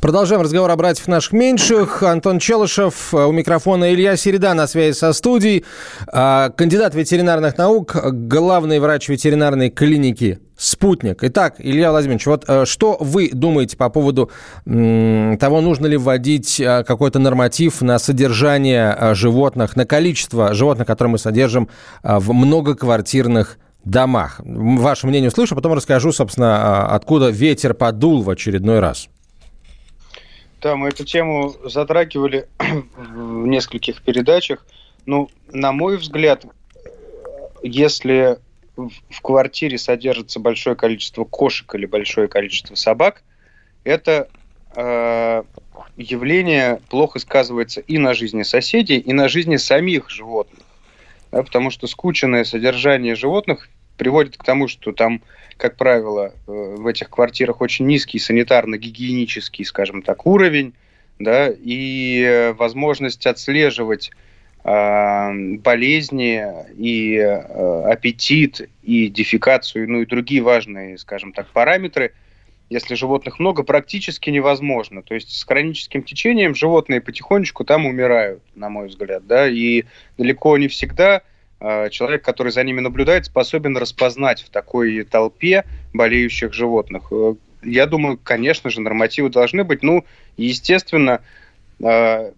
Продолжаем 0.00 0.40
разговор 0.40 0.70
о 0.70 0.76
братьях 0.76 1.08
наших 1.08 1.32
меньших. 1.32 2.02
Антон 2.02 2.38
Челышев, 2.38 3.12
у 3.12 3.32
микрофона 3.32 3.92
Илья 3.92 4.16
Середа 4.16 4.54
на 4.54 4.66
связи 4.66 4.96
со 4.96 5.12
студией. 5.12 5.66
А, 6.06 6.48
кандидат 6.48 6.94
ветеринарных 6.94 7.58
наук, 7.58 7.94
главный 8.10 8.78
врач 8.78 9.10
ветеринарной 9.10 9.68
клиники 9.68 10.40
«Спутник». 10.56 11.18
Итак, 11.22 11.56
Илья 11.58 11.90
Владимирович, 11.90 12.24
вот 12.24 12.44
э, 12.48 12.64
что 12.64 12.96
вы 12.98 13.28
думаете 13.30 13.76
по 13.76 13.90
поводу 13.90 14.30
того, 14.64 15.60
нужно 15.60 15.86
ли 15.86 15.98
вводить 15.98 16.58
э, 16.58 16.82
какой-то 16.84 17.18
норматив 17.18 17.82
на 17.82 17.98
содержание 17.98 18.96
э, 18.98 19.14
животных, 19.14 19.76
на 19.76 19.84
количество 19.84 20.54
животных, 20.54 20.86
которые 20.86 21.12
мы 21.12 21.18
содержим 21.18 21.68
в 22.02 22.32
многоквартирных 22.32 23.58
домах? 23.84 24.40
Ваше 24.42 25.06
мнение 25.06 25.28
услышу, 25.28 25.54
потом 25.54 25.74
расскажу, 25.74 26.10
собственно, 26.10 26.88
откуда 26.88 27.28
ветер 27.28 27.74
подул 27.74 28.22
в 28.22 28.30
очередной 28.30 28.80
раз. 28.80 29.10
Да, 30.60 30.76
мы 30.76 30.88
эту 30.88 31.04
тему 31.06 31.54
затрагивали 31.64 32.46
в 32.58 33.46
нескольких 33.46 34.02
передачах. 34.02 34.66
Ну, 35.06 35.30
на 35.50 35.72
мой 35.72 35.96
взгляд, 35.96 36.44
если 37.62 38.38
в 38.76 39.22
квартире 39.22 39.78
содержится 39.78 40.38
большое 40.38 40.76
количество 40.76 41.24
кошек 41.24 41.74
или 41.74 41.86
большое 41.86 42.28
количество 42.28 42.74
собак, 42.74 43.22
это 43.84 44.28
э, 44.76 45.42
явление 45.96 46.80
плохо 46.90 47.18
сказывается 47.18 47.80
и 47.80 47.96
на 47.96 48.12
жизни 48.12 48.42
соседей, 48.42 48.98
и 48.98 49.12
на 49.14 49.28
жизни 49.28 49.56
самих 49.56 50.10
животных. 50.10 50.60
Да, 51.32 51.42
потому 51.42 51.70
что 51.70 51.86
скученное 51.86 52.44
содержание 52.44 53.14
животных 53.14 53.70
приводит 53.96 54.36
к 54.36 54.44
тому, 54.44 54.68
что 54.68 54.92
там 54.92 55.22
как 55.60 55.76
правило, 55.76 56.32
э, 56.46 56.74
в 56.78 56.86
этих 56.86 57.10
квартирах 57.10 57.60
очень 57.60 57.86
низкий 57.86 58.18
санитарно-гигиенический, 58.18 59.64
скажем 59.64 60.02
так, 60.02 60.26
уровень, 60.26 60.72
да, 61.18 61.48
и 61.50 62.22
э, 62.22 62.52
возможность 62.54 63.26
отслеживать 63.26 64.10
э, 64.64 65.56
болезни 65.58 66.42
и 66.78 67.14
э, 67.16 67.82
аппетит, 67.92 68.70
и 68.82 69.08
дефекацию, 69.08 69.88
ну 69.88 70.00
и 70.00 70.06
другие 70.06 70.40
важные, 70.40 70.96
скажем 70.96 71.34
так, 71.34 71.46
параметры, 71.48 72.14
если 72.70 72.94
животных 72.94 73.38
много, 73.38 73.62
практически 73.62 74.30
невозможно. 74.30 75.02
То 75.02 75.14
есть 75.14 75.36
с 75.36 75.44
хроническим 75.44 76.02
течением 76.02 76.54
животные 76.54 77.02
потихонечку 77.02 77.64
там 77.64 77.84
умирают, 77.84 78.42
на 78.54 78.70
мой 78.70 78.88
взгляд, 78.88 79.26
да, 79.26 79.46
и 79.46 79.84
далеко 80.16 80.56
не 80.56 80.68
всегда 80.68 81.22
человек, 81.90 82.24
который 82.24 82.52
за 82.52 82.64
ними 82.64 82.80
наблюдает, 82.80 83.26
способен 83.26 83.76
распознать 83.76 84.42
в 84.42 84.48
такой 84.48 85.04
толпе 85.04 85.64
болеющих 85.92 86.54
животных. 86.54 87.08
Э, 87.10 87.34
я 87.62 87.86
думаю, 87.86 88.18
конечно 88.22 88.70
же, 88.70 88.80
нормативы 88.80 89.28
должны 89.28 89.64
быть. 89.64 89.82
Ну, 89.82 90.04
естественно, 90.36 91.20
э, 91.82 92.32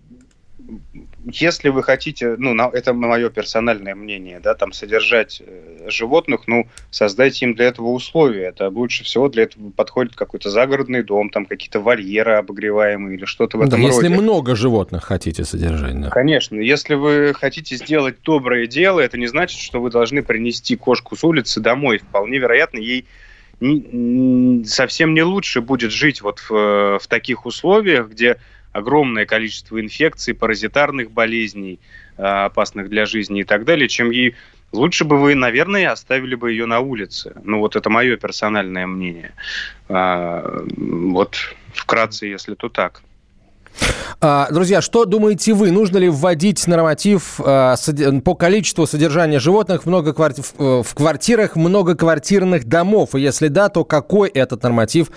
если 1.24 1.68
вы 1.68 1.82
хотите, 1.82 2.36
ну, 2.38 2.54
это 2.70 2.94
мое 2.94 3.30
персональное 3.30 3.94
мнение, 3.94 4.40
да, 4.40 4.54
там 4.54 4.72
содержать 4.72 5.42
э, 5.44 5.88
животных, 5.88 6.42
ну, 6.46 6.66
создайте 6.90 7.46
им 7.46 7.54
для 7.54 7.66
этого 7.66 7.88
условия. 7.88 8.46
Это 8.48 8.68
лучше 8.68 9.04
всего 9.04 9.28
для 9.28 9.44
этого 9.44 9.70
подходит 9.70 10.14
какой-то 10.14 10.50
загородный 10.50 11.02
дом, 11.02 11.30
там 11.30 11.46
какие-то 11.46 11.80
вольеры 11.80 12.34
обогреваемые 12.34 13.16
или 13.16 13.24
что-то 13.24 13.58
в 13.58 13.60
этом 13.60 13.80
да, 13.80 13.88
роде. 13.88 13.88
Если 13.88 14.08
много 14.08 14.56
животных 14.56 15.04
хотите 15.04 15.44
содержать, 15.44 16.00
да. 16.00 16.10
Конечно. 16.10 16.56
Если 16.56 16.94
вы 16.94 17.34
хотите 17.34 17.76
сделать 17.76 18.16
доброе 18.22 18.66
дело, 18.66 19.00
это 19.00 19.18
не 19.18 19.26
значит, 19.26 19.60
что 19.60 19.80
вы 19.80 19.90
должны 19.90 20.22
принести 20.22 20.76
кошку 20.76 21.16
с 21.16 21.22
улицы 21.24 21.60
домой. 21.60 21.98
Вполне 21.98 22.38
вероятно, 22.38 22.78
ей 22.78 23.06
совсем 24.66 25.14
не 25.14 25.22
лучше 25.22 25.60
будет 25.60 25.92
жить 25.92 26.20
вот 26.20 26.40
в, 26.40 26.98
в 26.98 27.06
таких 27.06 27.46
условиях, 27.46 28.08
где 28.08 28.38
огромное 28.72 29.26
количество 29.26 29.80
инфекций, 29.80 30.34
паразитарных 30.34 31.10
болезней, 31.10 31.80
э, 32.16 32.22
опасных 32.22 32.88
для 32.88 33.06
жизни 33.06 33.40
и 33.40 33.44
так 33.44 33.64
далее, 33.64 33.88
чем 33.88 34.10
ей 34.10 34.34
Лучше 34.72 35.04
бы 35.04 35.18
вы, 35.18 35.34
наверное, 35.34 35.92
оставили 35.92 36.34
бы 36.34 36.50
ее 36.50 36.64
на 36.64 36.80
улице. 36.80 37.34
Ну, 37.44 37.58
вот 37.58 37.76
это 37.76 37.90
мое 37.90 38.16
персональное 38.16 38.86
мнение. 38.86 39.32
А, 39.88 40.64
вот 40.76 41.36
вкратце, 41.74 42.26
если 42.26 42.54
то 42.54 42.70
так. 42.70 43.02
А, 44.24 44.48
друзья, 44.52 44.80
что 44.80 45.04
думаете 45.04 45.52
вы? 45.52 45.72
Нужно 45.72 45.98
ли 45.98 46.08
вводить 46.08 46.64
норматив 46.68 47.40
а, 47.44 47.74
по 48.24 48.36
количеству 48.36 48.86
содержания 48.86 49.40
животных 49.40 49.82
в, 49.82 49.86
многокварти... 49.86 50.42
в 50.58 50.86
квартирах 50.94 51.56
многоквартирных 51.56 52.64
домов? 52.64 53.16
И 53.16 53.20
если 53.20 53.48
да, 53.48 53.68
то 53.68 53.84
какой 53.84 54.28
этот 54.28 54.62
норматив 54.62 55.10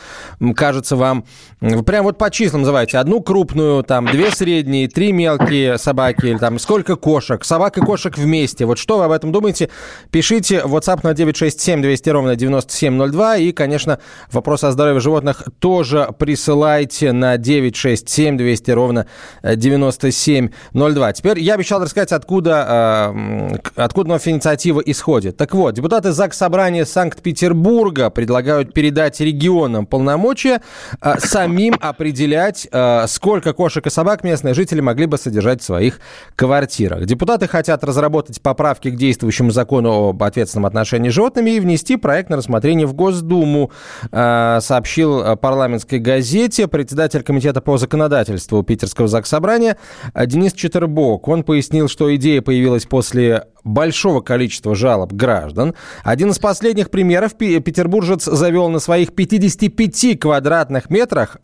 кажется 0.55 0.95
вам? 0.95 1.25
Прям 1.59 2.05
вот 2.05 2.17
по 2.17 2.31
числам 2.31 2.61
называйте. 2.61 2.97
Одну 2.97 3.21
крупную, 3.21 3.83
там, 3.83 4.07
две 4.07 4.31
средние, 4.31 4.87
три 4.87 5.11
мелкие 5.11 5.77
собаки, 5.77 6.25
или 6.25 6.37
там 6.37 6.57
сколько 6.57 6.95
кошек? 6.95 7.43
Собак 7.45 7.77
и 7.77 7.81
кошек 7.81 8.17
вместе. 8.17 8.65
Вот 8.65 8.79
что 8.79 8.97
вы 8.97 9.05
об 9.05 9.11
этом 9.11 9.31
думаете? 9.31 9.69
Пишите 10.09 10.63
WhatsApp 10.65 11.01
на 11.03 11.13
967 11.13 11.81
200 11.81 12.09
ровно 12.09 12.35
9702. 12.35 13.37
И, 13.37 13.51
конечно, 13.51 13.99
вопрос 14.31 14.63
о 14.63 14.71
здоровье 14.71 14.99
животных 14.99 15.43
тоже 15.59 16.09
присылайте 16.17 17.11
на 17.11 17.37
967 17.37 18.37
200 18.37 18.44
ровно 18.73 19.07
9702. 19.43 21.13
Теперь 21.13 21.39
я 21.39 21.55
обещал 21.55 21.81
рассказать, 21.81 22.11
откуда, 22.11 23.11
э, 23.15 23.57
откуда 23.75 24.09
новая 24.09 24.21
инициатива 24.25 24.79
исходит. 24.79 25.37
Так 25.37 25.53
вот, 25.53 25.73
депутаты 25.75 26.11
ЗАГС 26.11 26.37
Собрания 26.37 26.85
Санкт-Петербурга 26.85 28.09
предлагают 28.09 28.73
передать 28.73 29.19
регионам 29.19 29.85
полномочия 29.85 30.61
э, 31.01 31.15
самим 31.19 31.75
определять, 31.79 32.67
э, 32.71 33.05
сколько 33.07 33.53
кошек 33.53 33.85
и 33.85 33.89
собак 33.89 34.23
местные 34.23 34.53
жители 34.53 34.81
могли 34.81 35.05
бы 35.05 35.17
содержать 35.17 35.61
в 35.61 35.65
своих 35.65 35.99
квартирах. 36.35 37.05
Депутаты 37.05 37.47
хотят 37.47 37.83
разработать 37.83 38.41
поправки 38.41 38.89
к 38.89 38.95
действующему 38.95 39.51
закону 39.51 40.09
об 40.09 40.23
ответственном 40.23 40.65
отношении 40.65 41.09
с 41.09 41.13
животными 41.13 41.51
и 41.51 41.59
внести 41.59 41.97
проект 41.97 42.29
на 42.29 42.37
рассмотрение 42.37 42.87
в 42.87 42.93
Госдуму, 42.93 43.71
сообщил 44.11 45.35
парламентской 45.37 45.99
газете 45.99 46.67
председатель 46.67 47.23
комитета 47.23 47.61
по 47.61 47.77
законодательству 47.77 48.34
законодательства 48.35 48.63
Питерского 48.63 49.07
Заксобрания 49.07 49.77
Денис 50.25 50.53
Четербок. 50.53 51.27
Он 51.27 51.43
пояснил, 51.43 51.87
что 51.87 52.13
идея 52.15 52.41
появилась 52.41 52.85
после 52.85 53.45
большого 53.65 54.21
количества 54.21 54.75
жалоб 54.75 55.11
граждан. 55.11 55.73
Один 56.03 56.29
из 56.29 56.39
последних 56.39 56.89
примеров 56.89 57.35
петербуржец 57.35 58.23
завел 58.23 58.69
на 58.69 58.79
своих 58.79 59.13
55 59.13 60.19
квадратных 60.19 60.89
метрах 60.89 61.37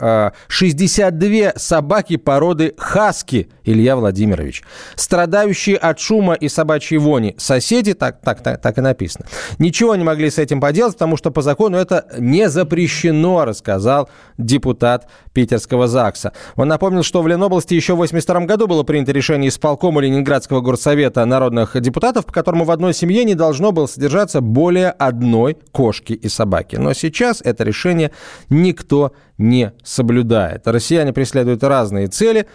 62 0.46 1.28
э, 1.28 1.52
собаки 1.56 2.16
породы 2.16 2.74
хаски, 2.78 3.48
Илья 3.64 3.96
Владимирович. 3.96 4.62
Страдающие 4.94 5.76
от 5.76 5.98
шума 5.98 6.34
и 6.34 6.48
собачьей 6.48 6.98
вони 6.98 7.34
соседи, 7.38 7.92
так, 7.92 8.20
так, 8.22 8.40
так, 8.40 8.60
так 8.60 8.78
и 8.78 8.80
написано, 8.80 9.26
ничего 9.58 9.96
не 9.96 10.04
могли 10.04 10.30
с 10.30 10.38
этим 10.38 10.60
поделать, 10.60 10.94
потому 10.94 11.16
что 11.16 11.32
по 11.32 11.42
закону 11.42 11.76
это 11.76 12.06
не 12.18 12.48
запрещено, 12.48 13.44
рассказал 13.44 14.08
депутат 14.38 15.08
питерского 15.32 15.88
ЗАГСа. 15.88 16.32
Он 16.54 16.68
напомнил, 16.82 17.04
что 17.04 17.22
в 17.22 17.28
Ленобласти 17.28 17.74
еще 17.74 17.92
в 17.92 18.02
1982 18.02 18.46
году 18.46 18.66
было 18.66 18.82
принято 18.82 19.12
решение 19.12 19.50
исполкома 19.50 20.00
Ленинградского 20.00 20.62
горсовета 20.62 21.24
народных 21.24 21.80
депутатов, 21.80 22.26
по 22.26 22.32
которому 22.32 22.64
в 22.64 22.72
одной 22.72 22.92
семье 22.92 23.22
не 23.22 23.36
должно 23.36 23.70
было 23.70 23.86
содержаться 23.86 24.40
более 24.40 24.90
одной 24.90 25.56
кошки 25.70 26.12
и 26.12 26.28
собаки. 26.28 26.74
Но 26.74 26.92
сейчас 26.92 27.40
это 27.40 27.62
решение 27.62 28.10
никто 28.50 29.12
не 29.42 29.72
соблюдает. 29.82 30.66
Россияне 30.66 31.12
преследуют 31.12 31.62
разные 31.62 32.06
цели, 32.06 32.46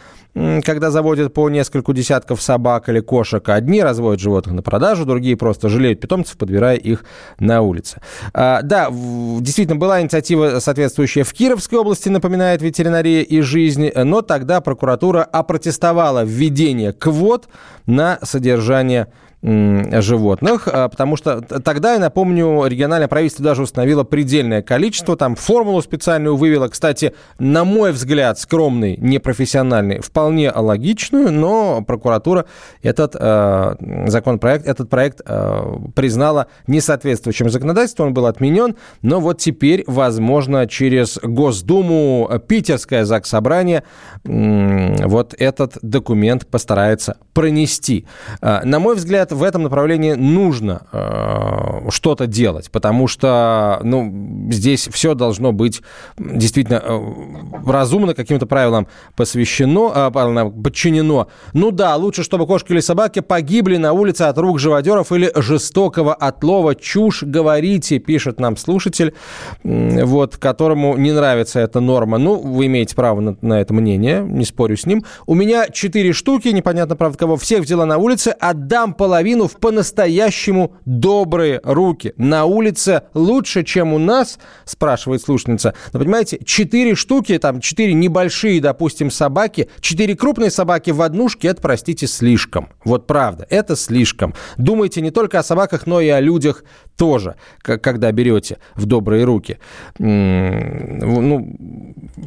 когда 0.63 0.91
заводят 0.91 1.34
по 1.34 1.50
нескольку 1.50 1.93
десятков 1.93 2.41
собак 2.41 2.89
или 2.89 3.00
кошек. 3.00 3.47
Одни 3.50 3.82
разводят 3.82 4.19
животных 4.19 4.56
на 4.56 4.62
продажу, 4.62 5.06
другие 5.06 5.36
просто 5.36 5.69
жалеют 5.69 6.00
питомцев, 6.00 6.38
подбирая 6.38 6.76
их 6.76 7.06
на 7.39 7.62
улице. 7.62 8.02
А, 8.34 8.62
да, 8.62 8.89
действительно, 8.91 9.78
была 9.78 10.02
инициатива 10.02 10.60
соответствующая 10.60 11.23
в 11.23 11.34
Кировской 11.34 11.80
области, 11.80 12.10
напоминает 12.10 12.62
ветеринария 12.62 13.21
и 13.21 13.41
жизнь, 13.41 13.89
но 13.95 14.21
тогда 14.21 14.62
прокуратура 14.62 15.23
опротестовала 15.23 16.23
введение 16.23 16.93
квот 16.93 17.47
на 17.86 18.19
содержание 18.21 19.06
животных, 19.06 19.26
а, 20.67 20.89
потому 20.89 21.15
что 21.15 21.41
тогда, 21.41 21.93
я 21.93 22.00
напомню, 22.00 22.65
региональное 22.65 23.08
правительство 23.08 23.43
даже 23.45 23.62
установило 23.62 24.04
предельное 24.04 24.62
количество, 24.62 25.15
там 25.15 25.36
формулу 25.36 25.82
специальную 25.82 26.36
вывело, 26.36 26.67
кстати, 26.67 27.13
на 27.38 27.63
мой 27.63 27.91
взгляд, 27.91 28.39
скромный, 28.39 28.97
непрофессиональный, 28.97 30.00
вполне 30.00 30.52
логичную, 30.52 31.32
но 31.32 31.84
прокуратура 31.84 32.45
этот 32.82 33.15
э, 33.17 33.76
законопроект, 34.08 34.65
этот 34.65 34.89
проект 34.89 35.21
э, 35.26 35.78
признала 35.95 36.47
несоответствующим 36.65 37.50
законодательству, 37.50 38.06
он 38.06 38.13
был 38.13 38.26
отменен, 38.26 38.76
но 39.04 39.19
вот 39.19 39.38
теперь, 39.38 39.84
возможно, 39.88 40.67
через 40.67 41.19
Госдуму, 41.21 42.30
Питерское 42.47 43.06
ЗАГС-собрание 43.06 43.84
э, 44.23 45.06
вот 45.06 45.36
этот 45.38 45.78
документ 45.82 46.47
постарается 46.47 47.17
пронести. 47.34 48.08
Э, 48.41 48.62
на 48.63 48.80
мой 48.80 48.95
взгляд, 48.95 49.26
в 49.31 49.43
этом 49.43 49.63
направлении 49.63 50.13
нужно 50.13 50.83
э, 50.91 51.89
что-то 51.89 52.27
делать, 52.27 52.71
потому 52.71 53.07
что 53.07 53.79
ну, 53.83 54.49
здесь 54.51 54.87
все 54.91 55.13
должно 55.13 55.51
быть 55.51 55.81
действительно 56.17 56.81
э, 56.83 56.99
разумно, 57.65 58.13
каким-то 58.13 58.45
правилам 58.45 58.87
посвящено, 59.15 59.91
э, 59.93 60.51
подчинено. 60.63 61.27
Ну 61.53 61.71
да, 61.71 61.95
лучше, 61.95 62.23
чтобы 62.23 62.47
кошки 62.47 62.71
или 62.71 62.79
собаки 62.79 63.19
погибли 63.19 63.77
на 63.77 63.93
улице 63.93 64.23
от 64.23 64.37
рук 64.37 64.59
живодеров 64.59 65.11
или 65.11 65.31
жестокого 65.35 66.13
отлова. 66.13 66.75
Чушь 66.75 67.23
говорите, 67.23 67.99
пишет 67.99 68.39
нам 68.39 68.57
слушатель, 68.57 69.13
вот, 69.63 70.37
которому 70.37 70.97
не 70.97 71.11
нравится 71.11 71.59
эта 71.59 71.79
норма. 71.79 72.17
Ну, 72.17 72.35
вы 72.35 72.65
имеете 72.65 72.95
право 72.95 73.19
на, 73.19 73.37
на 73.41 73.61
это 73.61 73.73
мнение, 73.73 74.21
не 74.21 74.45
спорю 74.45 74.77
с 74.77 74.85
ним. 74.85 75.03
У 75.25 75.35
меня 75.35 75.67
четыре 75.69 76.13
штуки, 76.13 76.47
непонятно, 76.49 76.95
правда, 76.95 77.17
кого, 77.17 77.37
всех 77.37 77.61
взяла 77.61 77.85
на 77.85 77.97
улице, 77.97 78.29
отдам 78.29 78.93
половину 78.93 79.16
половину 79.17 79.47
в 79.47 79.58
по-настоящему 79.58 80.75
добрые 80.86 81.60
руки. 81.63 82.13
На 82.17 82.45
улице 82.45 83.01
лучше, 83.15 83.63
чем 83.63 83.93
у 83.93 83.97
нас, 83.97 84.38
спрашивает 84.63 85.23
слушательница. 85.23 85.73
Но 85.91 85.99
понимаете, 85.99 86.38
четыре 86.45 86.93
штуки, 86.93 87.36
там 87.39 87.60
четыре 87.60 87.95
небольшие, 87.95 88.62
допустим, 88.62 89.10
собаки, 89.10 89.69
четыре 89.80 90.15
крупные 90.15 90.51
собаки 90.51 90.91
в 90.91 91.01
однушке, 91.01 91.47
это, 91.47 91.63
простите, 91.63 92.06
слишком. 92.06 92.69
Вот 92.84 93.08
правда, 93.08 93.47
это 93.49 93.75
слишком. 93.75 94.36
Думайте 94.58 95.01
не 95.01 95.10
только 95.10 95.39
о 95.39 95.43
собаках, 95.43 95.88
но 95.88 95.99
и 95.99 96.10
о 96.10 96.19
людях 96.19 96.63
тоже, 96.97 97.36
когда 97.62 98.12
берете 98.12 98.58
в 98.75 98.86
добрые 98.86 99.23
руки. 99.23 99.60
Ну, 99.97 101.56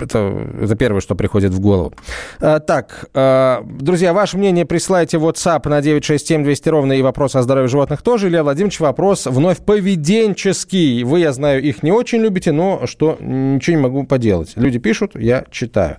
это, 0.00 0.46
это 0.60 0.74
первое, 0.76 1.00
что 1.00 1.14
приходит 1.14 1.52
в 1.52 1.60
голову. 1.60 1.92
А, 2.40 2.60
так, 2.60 3.06
а, 3.14 3.62
друзья, 3.64 4.12
ваше 4.12 4.38
мнение 4.38 4.64
присылайте 4.64 5.18
в 5.18 5.26
WhatsApp 5.26 5.68
на 5.68 5.82
967 5.82 6.44
200 6.44 6.68
ровно 6.80 6.94
и 6.94 7.02
вопрос 7.02 7.36
о 7.36 7.42
здоровье 7.42 7.68
животных 7.68 8.00
тоже. 8.00 8.28
Илья 8.28 8.42
Владимирович, 8.42 8.80
вопрос 8.80 9.26
вновь 9.26 9.58
поведенческий. 9.58 11.02
Вы, 11.02 11.20
я 11.20 11.32
знаю, 11.32 11.62
их 11.62 11.82
не 11.82 11.92
очень 11.92 12.20
любите, 12.20 12.52
но 12.52 12.86
что, 12.86 13.18
ничего 13.20 13.76
не 13.76 13.82
могу 13.82 14.04
поделать. 14.04 14.52
Люди 14.56 14.78
пишут, 14.78 15.12
я 15.14 15.44
читаю. 15.50 15.98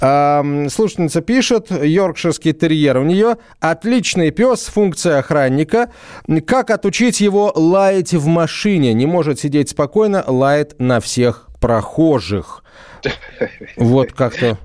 А, 0.00 0.42
слушательница 0.70 1.20
пишет, 1.20 1.70
йоркширский 1.70 2.54
терьер 2.54 2.96
у 2.96 3.04
нее, 3.04 3.36
отличный 3.60 4.30
пес, 4.30 4.64
функция 4.68 5.18
охранника. 5.18 5.90
Как 6.46 6.70
отучить 6.70 7.20
его 7.20 7.52
лаять 7.54 8.14
в 8.14 8.26
машине, 8.26 8.94
не 8.94 9.04
может 9.04 9.38
сидеть 9.38 9.68
спокойно, 9.68 10.24
лает 10.26 10.76
на 10.78 11.00
всех 11.00 11.48
прохожих. 11.60 12.64
Вот 13.76 14.12
как-то. 14.12 14.56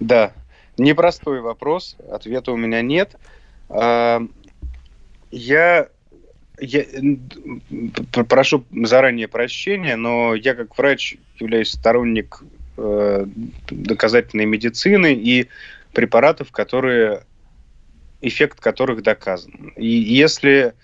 Да, 0.00 0.32
непростой 0.76 1.40
вопрос, 1.40 1.96
ответа 2.10 2.52
у 2.52 2.56
меня 2.56 2.82
нет. 2.82 3.16
Я, 5.32 5.88
я 6.60 6.84
прошу 8.28 8.64
заранее 8.84 9.28
прощения, 9.28 9.96
но 9.96 10.34
я 10.34 10.54
как 10.54 10.76
врач 10.76 11.16
являюсь 11.40 11.70
сторонник 11.70 12.42
э, 12.76 13.26
доказательной 13.70 14.44
медицины 14.44 15.14
и 15.14 15.48
препаратов, 15.92 16.52
которые 16.52 17.24
эффект 18.20 18.60
которых 18.60 19.02
доказан. 19.02 19.72
И 19.76 19.86
если 19.86 20.74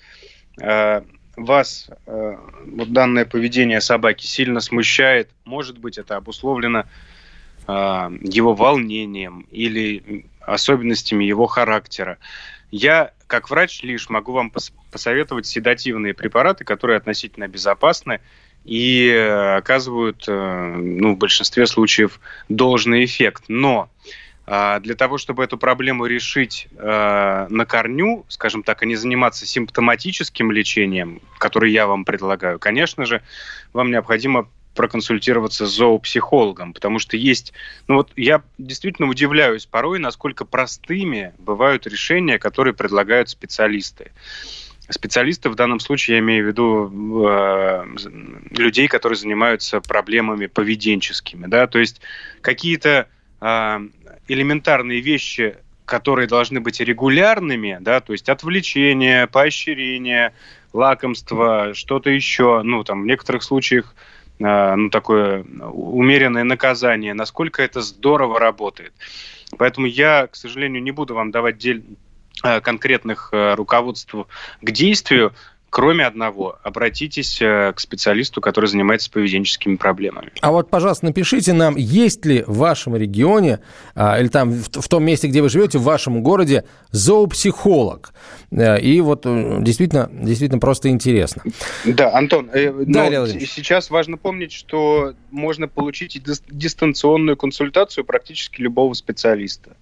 э, 0.61 1.03
вас 1.37 1.91
э, 2.07 2.37
вот 2.67 2.93
данное 2.93 3.27
поведение 3.27 3.81
собаки 3.83 4.27
сильно 4.27 4.61
смущает, 4.61 5.31
может 5.45 5.79
быть, 5.79 5.99
это 5.99 6.17
обусловлено 6.17 6.85
э, 7.67 7.73
его 8.23 8.55
волнением 8.55 9.47
или 9.51 10.27
особенностями 10.41 11.25
его 11.25 11.47
характера. 11.47 12.19
Я, 12.71 13.13
как 13.27 13.51
врач, 13.51 13.83
лишь 13.83 14.09
могу 14.09 14.33
вам 14.33 14.51
пос 14.51 14.73
посоветовать 14.91 15.47
седативные 15.47 16.15
препараты, 16.15 16.65
которые 16.65 16.97
относительно 16.97 17.47
безопасны 17.47 18.21
и 18.65 19.09
э, 19.09 19.57
оказывают, 19.57 20.25
э, 20.27 20.77
ну, 20.77 21.15
в 21.15 21.19
большинстве 21.19 21.67
случаев 21.67 22.21
должный 22.49 23.05
эффект. 23.05 23.45
Но 23.49 23.91
а, 24.51 24.81
для 24.81 24.95
того, 24.95 25.19
чтобы 25.19 25.45
эту 25.45 25.59
проблему 25.59 26.07
решить 26.07 26.69
э, 26.73 27.47
на 27.51 27.67
корню, 27.67 28.25
скажем 28.29 28.63
так, 28.63 28.83
а 28.83 28.87
не 28.87 28.97
заниматься 28.97 29.47
симптоматическим 29.47 30.51
лечением, 30.51 31.21
которое 31.37 31.71
я 31.71 31.87
вам 31.87 32.07
предлагаю, 32.07 32.59
конечно 32.59 33.05
же, 33.05 33.23
вам 33.75 33.91
необходимо 33.91 34.49
проконсультироваться 34.75 35.67
с 35.67 35.71
зоопсихологом, 35.71 36.73
потому 36.73 36.99
что 36.99 37.17
есть... 37.17 37.53
Ну 37.89 37.97
вот 37.97 38.13
я 38.17 38.43
действительно 38.59 39.09
удивляюсь 39.09 39.67
порой, 39.67 39.99
насколько 39.99 40.45
простыми 40.45 41.33
бывают 41.39 41.87
решения, 41.87 42.39
которые 42.39 42.75
предлагают 42.75 43.29
специалисты. 43.29 44.13
Специалисты 44.89 45.51
в 45.51 45.55
данном 45.55 45.81
случае 45.81 46.17
я 46.17 46.21
имею 46.21 46.45
в 46.45 46.49
виду 46.49 47.29
э, 47.29 47.85
людей, 48.57 48.89
которые 48.89 49.19
занимаются 49.19 49.81
проблемами 49.81 50.47
поведенческими, 50.47 51.47
да, 51.47 51.67
то 51.67 51.79
есть 51.79 52.01
какие-то 52.41 53.09
э, 53.41 53.81
элементарные 54.29 55.01
вещи, 55.01 55.57
которые 55.85 56.29
должны 56.29 56.61
быть 56.61 56.81
регулярными, 56.81 57.79
да, 57.81 58.01
то 58.01 58.13
есть 58.13 58.29
отвлечение, 58.29 59.27
поощрение, 59.27 60.33
лакомство, 60.73 61.75
что-то 61.75 62.11
еще, 62.11 62.63
ну, 62.63 62.85
там, 62.85 63.03
в 63.03 63.07
некоторых 63.07 63.43
случаях, 63.43 63.95
ну, 64.39 64.91
такое 64.91 65.43
умеренное 65.43 66.45
наказание, 66.45 67.15
насколько 67.15 67.63
это 67.63 67.81
здорово 67.81 68.39
работает. 68.39 68.93
Поэтому 69.57 69.87
я, 69.87 70.27
к 70.27 70.37
сожалению, 70.37 70.83
не 70.83 70.91
буду 70.91 71.15
вам 71.15 71.31
давать 71.31 71.59
дель 71.59 71.85
э, 72.45 72.61
конкретных 72.61 73.31
э, 73.33 73.55
руководств 73.55 74.15
к 74.61 74.71
действию, 74.71 75.33
Кроме 75.71 76.07
одного, 76.07 76.59
обратитесь 76.63 77.43
э, 77.43 77.73
к 77.75 77.81
специалисту, 77.81 78.41
который 78.41 78.67
занимается 78.67 79.11
поведенческими 79.11 79.77
проблемами. 79.77 80.33
А 80.41 80.51
вот, 80.51 80.71
пожалуйста, 80.71 81.05
напишите 81.05 81.53
нам, 81.53 81.77
есть 81.77 82.25
ли 82.25 82.43
в 82.47 82.57
вашем 82.57 82.97
регионе 82.97 83.61
а, 83.95 84.19
или 84.19 84.29
там 84.29 84.51
в, 84.51 84.81
в 84.81 84.89
том 84.89 85.05
месте, 85.05 85.29
где 85.29 85.43
вы 85.43 85.51
живете, 85.51 85.79
в 85.79 85.83
вашем 85.83 86.23
городе 86.23 86.65
зоопсихолог. 86.91 88.15
Э, 88.51 88.81
и 88.81 89.01
вот 89.03 89.27
э, 89.27 89.59
действительно, 89.61 90.09
действительно 90.11 90.59
просто 90.59 90.89
интересно. 90.89 91.43
Да, 91.85 92.15
Антон, 92.15 92.49
э, 92.53 92.73
да, 92.87 93.11
но 93.11 93.27
сейчас 93.27 93.91
важно 93.91 94.17
помнить, 94.17 94.53
что 94.53 95.13
можно 95.31 95.69
получить 95.69 96.21
дистанционную 96.49 97.37
консультацию 97.37 98.05
практически 98.05 98.63
любого 98.63 98.95
специалиста. 98.95 99.77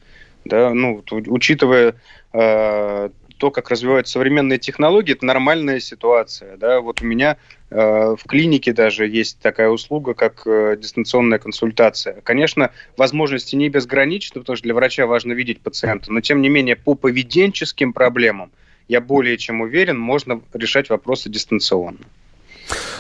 Да, 0.45 0.73
ну, 0.73 1.03
учитывая 1.11 1.95
э, 2.33 3.09
то, 3.39 3.51
как 3.51 3.71
развиваются 3.71 4.15
современные 4.15 4.59
технологии, 4.59 5.13
это 5.13 5.25
нормальная 5.25 5.81
ситуация. 5.81 6.57
Да? 6.57 6.81
Вот 6.81 7.03
у 7.03 7.05
меня 7.05 7.37
э, 7.71 8.17
в 8.19 8.23
клинике 8.27 8.73
даже 8.73 9.07
есть 9.07 9.39
такая 9.41 9.69
услуга, 9.69 10.15
как 10.15 10.47
э, 10.47 10.77
дистанционная 10.79 11.39
консультация. 11.39 12.21
Конечно, 12.23 12.71
возможности 12.97 13.57
не 13.57 13.69
безграничны, 13.69 14.41
потому 14.41 14.57
что 14.57 14.65
для 14.65 14.75
врача 14.75 15.07
важно 15.07 15.33
видеть 15.33 15.61
пациента, 15.61 16.13
но 16.13 16.21
тем 16.21 16.41
не 16.41 16.49
менее 16.49 16.77
по 16.77 16.95
поведенческим 16.95 17.93
проблемам 17.93 18.51
я 18.89 19.01
более 19.01 19.37
чем 19.37 19.61
уверен, 19.61 19.99
можно 19.99 20.41
решать 20.53 20.91
вопросы 20.91 21.29
дистанционно. 21.29 21.99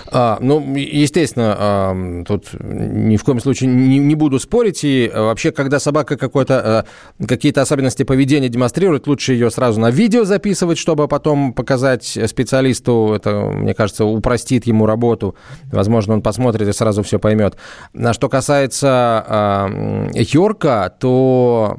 А, 0.08 0.38
ну, 0.40 0.74
естественно, 0.76 1.56
а, 1.58 2.24
тут 2.26 2.48
ни 2.60 3.16
в 3.16 3.24
коем 3.24 3.40
случае 3.40 3.70
не, 3.70 3.98
не 3.98 4.14
буду 4.14 4.38
спорить. 4.38 4.84
И 4.84 5.10
а, 5.12 5.24
вообще, 5.24 5.52
когда 5.52 5.80
собака 5.80 6.16
какой-то, 6.16 6.84
а, 7.20 7.24
какие-то 7.26 7.62
особенности 7.62 8.02
поведения 8.02 8.48
демонстрирует, 8.48 9.06
лучше 9.06 9.32
ее 9.32 9.50
сразу 9.50 9.80
на 9.80 9.90
видео 9.90 10.24
записывать, 10.24 10.78
чтобы 10.78 11.08
потом 11.08 11.52
показать 11.52 12.18
специалисту. 12.26 13.12
Это, 13.14 13.50
мне 13.52 13.74
кажется, 13.74 14.04
упростит 14.04 14.66
ему 14.66 14.86
работу. 14.86 15.34
Возможно, 15.72 16.14
он 16.14 16.22
посмотрит 16.22 16.68
и 16.68 16.72
сразу 16.72 17.02
все 17.02 17.18
поймет. 17.18 17.56
А 17.94 18.12
что 18.12 18.28
касается 18.28 19.24
а, 19.26 20.08
Йорка, 20.14 20.94
то 21.00 21.76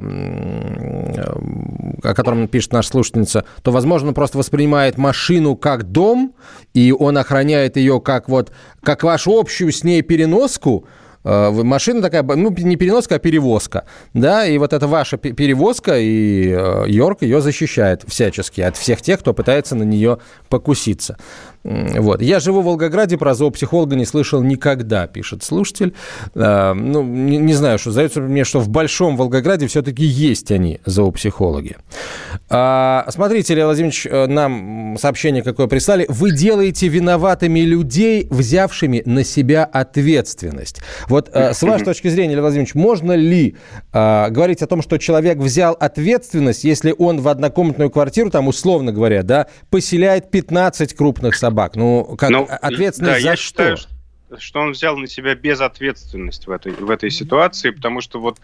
о 2.02 2.14
котором 2.14 2.48
пишет 2.48 2.72
наша 2.72 2.88
слушательница, 2.88 3.44
то, 3.62 3.70
возможно, 3.70 4.08
он 4.08 4.14
просто 4.14 4.38
воспринимает 4.38 4.98
машину 4.98 5.56
как 5.56 5.84
дом, 5.84 6.34
и 6.74 6.92
он 6.92 7.16
охраняет 7.18 7.76
ее 7.78 8.00
как 8.00 8.28
вот, 8.28 8.52
как 8.82 9.02
вашу 9.02 9.38
общую 9.38 9.72
с 9.72 9.84
ней 9.84 10.02
переноску, 10.02 10.86
машина 11.24 12.02
такая, 12.02 12.22
ну, 12.22 12.50
не 12.50 12.76
переноска, 12.76 13.16
а 13.16 13.18
перевозка, 13.18 13.84
да, 14.14 14.46
и 14.46 14.58
вот 14.58 14.72
эта 14.72 14.86
ваша 14.86 15.16
перевозка, 15.16 15.98
и 15.98 16.48
э, 16.50 16.84
Йорк 16.88 17.22
ее 17.22 17.40
защищает 17.40 18.04
всячески 18.06 18.60
от 18.60 18.76
всех 18.76 19.02
тех, 19.02 19.20
кто 19.20 19.34
пытается 19.34 19.74
на 19.74 19.82
нее 19.82 20.18
покуситься. 20.48 21.16
Вот. 21.64 22.22
Я 22.22 22.40
живу 22.40 22.62
в 22.62 22.64
Волгограде, 22.64 23.18
про 23.18 23.34
зоопсихолога 23.34 23.96
не 23.96 24.06
слышал 24.06 24.42
никогда, 24.42 25.06
пишет 25.06 25.42
слушатель. 25.42 25.94
А, 26.34 26.72
ну, 26.72 27.02
не, 27.02 27.36
не 27.36 27.52
знаю, 27.54 27.78
что 27.78 27.90
сдается 27.90 28.20
мне, 28.20 28.44
что 28.44 28.60
в 28.60 28.68
Большом 28.68 29.16
Волгограде 29.16 29.66
все-таки 29.66 30.04
есть 30.04 30.50
они, 30.50 30.80
зоопсихологи. 30.86 31.76
А, 32.48 33.06
смотрите, 33.10 33.52
Илья 33.54 33.66
Владимирович, 33.66 34.06
э, 34.06 34.26
нам 34.26 34.96
сообщение 34.98 35.42
какое 35.42 35.66
прислали. 35.66 36.06
Вы 36.08 36.30
делаете 36.30 36.88
виноватыми 36.88 37.60
людей, 37.60 38.26
взявшими 38.30 39.02
на 39.04 39.24
себя 39.24 39.64
ответственность. 39.64 40.80
Вот 41.08 41.30
а, 41.34 41.52
с 41.54 41.62
вашей 41.62 41.84
точки 41.86 42.08
зрения, 42.08 42.34
Илья 42.34 42.42
Владимирович, 42.42 42.74
можно 42.74 43.12
ли 43.12 43.56
а, 43.92 44.30
говорить 44.30 44.62
о 44.62 44.66
том, 44.66 44.82
что 44.82 44.98
человек 44.98 45.38
взял 45.38 45.76
ответственность, 45.78 46.64
если 46.64 46.94
он 46.96 47.20
в 47.20 47.28
однокомнатную 47.28 47.90
квартиру, 47.90 48.30
там, 48.30 48.48
условно 48.48 48.92
говоря, 48.92 49.22
да, 49.22 49.46
поселяет 49.70 50.30
15 50.30 50.94
крупных 50.94 51.34
собак? 51.34 51.76
Ну, 51.76 52.16
как 52.16 52.30
ну, 52.30 52.46
ответственность 52.48 53.16
да, 53.16 53.20
за 53.20 53.28
я 53.30 53.36
что? 53.36 53.76
Считаю, 53.76 53.78
что 54.38 54.60
он 54.60 54.72
взял 54.72 54.96
на 54.96 55.06
себя 55.06 55.34
безответственность 55.34 56.46
в 56.46 56.50
этой, 56.50 56.72
в 56.72 56.90
этой 56.90 57.10
ситуации, 57.10 57.70
потому 57.70 58.00
что 58.00 58.20
вот 58.20 58.38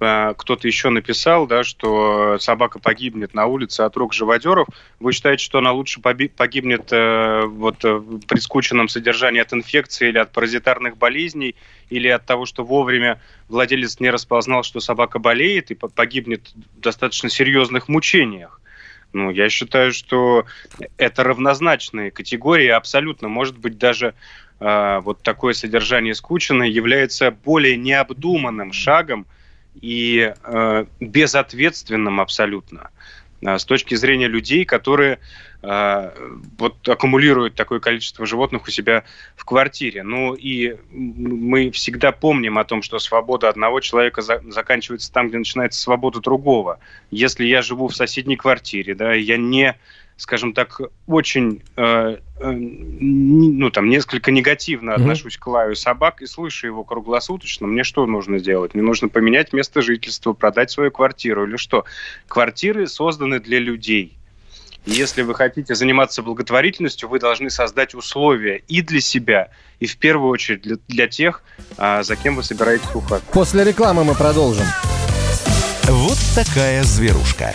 э, 0.00 0.34
кто-то 0.36 0.66
еще 0.66 0.90
написал, 0.90 1.46
да, 1.46 1.64
что 1.64 2.38
собака 2.38 2.78
погибнет 2.78 3.32
на 3.34 3.46
улице 3.46 3.82
от 3.82 3.96
рук 3.96 4.12
живодеров. 4.12 4.68
Вы 4.98 5.12
считаете, 5.12 5.42
что 5.42 5.58
она 5.58 5.72
лучше 5.72 6.00
погибнет 6.00 6.92
э, 6.92 7.44
вот, 7.46 7.84
э, 7.84 8.02
при 8.28 8.38
скученном 8.38 8.88
содержании 8.88 9.40
от 9.40 9.52
инфекции 9.52 10.08
или 10.08 10.18
от 10.18 10.32
паразитарных 10.32 10.98
болезней, 10.98 11.54
или 11.90 12.08
от 12.08 12.24
того, 12.24 12.46
что 12.46 12.64
вовремя 12.64 13.20
владелец 13.48 14.00
не 14.00 14.10
распознал, 14.10 14.62
что 14.62 14.80
собака 14.80 15.18
болеет 15.18 15.70
и 15.70 15.74
погибнет 15.74 16.52
в 16.76 16.80
достаточно 16.80 17.28
серьезных 17.28 17.88
мучениях? 17.88 18.60
Ну, 19.12 19.30
я 19.30 19.48
считаю, 19.48 19.92
что 19.92 20.46
это 20.96 21.24
равнозначные 21.24 22.10
категории. 22.10 22.68
Абсолютно, 22.68 23.28
может 23.28 23.58
быть, 23.58 23.76
даже 23.76 24.14
э, 24.60 25.00
вот 25.02 25.22
такое 25.22 25.52
содержание 25.52 26.14
скученное 26.14 26.68
является 26.68 27.32
более 27.32 27.76
необдуманным 27.76 28.72
шагом 28.72 29.26
и 29.80 30.32
э, 30.42 30.84
безответственным 31.00 32.20
абсолютно 32.20 32.90
э, 33.42 33.58
с 33.58 33.64
точки 33.64 33.96
зрения 33.96 34.28
людей, 34.28 34.64
которые 34.64 35.18
вот 35.62 36.88
аккумулирует 36.88 37.54
такое 37.54 37.80
количество 37.80 38.24
животных 38.24 38.66
у 38.66 38.70
себя 38.70 39.04
в 39.36 39.44
квартире. 39.44 40.02
Ну 40.02 40.34
и 40.34 40.76
мы 40.90 41.70
всегда 41.70 42.12
помним 42.12 42.58
о 42.58 42.64
том, 42.64 42.82
что 42.82 42.98
свобода 42.98 43.48
одного 43.48 43.80
человека 43.80 44.22
за, 44.22 44.42
заканчивается 44.48 45.12
там, 45.12 45.28
где 45.28 45.38
начинается 45.38 45.80
свобода 45.80 46.20
другого. 46.20 46.78
Если 47.10 47.44
я 47.44 47.60
живу 47.60 47.88
в 47.88 47.96
соседней 47.96 48.36
квартире, 48.36 48.94
да, 48.94 49.12
я 49.12 49.36
не 49.36 49.76
скажем 50.20 50.52
так, 50.52 50.82
очень, 51.06 51.62
э, 51.76 51.82
э, 52.40 52.50
ну, 52.50 53.70
там, 53.70 53.88
несколько 53.88 54.30
негативно 54.30 54.92
отношусь 54.92 55.36
mm-hmm. 55.36 55.40
к 55.40 55.46
лаю 55.46 55.74
собак 55.74 56.20
и 56.20 56.26
слышу 56.26 56.66
его 56.66 56.84
круглосуточно, 56.84 57.66
мне 57.66 57.84
что 57.84 58.04
нужно 58.04 58.38
сделать? 58.38 58.74
Мне 58.74 58.82
нужно 58.82 59.08
поменять 59.08 59.54
место 59.54 59.80
жительства, 59.80 60.34
продать 60.34 60.70
свою 60.70 60.90
квартиру 60.90 61.46
или 61.46 61.56
что? 61.56 61.86
Квартиры 62.28 62.86
созданы 62.86 63.40
для 63.40 63.60
людей. 63.60 64.18
Если 64.86 65.22
вы 65.22 65.34
хотите 65.34 65.74
заниматься 65.74 66.22
благотворительностью, 66.22 67.08
вы 67.08 67.18
должны 67.18 67.50
создать 67.50 67.94
условия 67.94 68.62
и 68.68 68.82
для 68.82 69.00
себя, 69.00 69.50
и 69.78 69.86
в 69.86 69.96
первую 69.98 70.30
очередь 70.30 70.62
для, 70.62 70.76
для 70.88 71.06
тех, 71.06 71.42
а, 71.76 72.02
за 72.02 72.16
кем 72.16 72.36
вы 72.36 72.42
собираетесь 72.42 72.88
ухаживать. 72.94 73.24
После 73.24 73.64
рекламы 73.64 74.04
мы 74.04 74.14
продолжим. 74.14 74.66
Вот 75.84 76.18
такая 76.34 76.82
зверушка. 76.82 77.54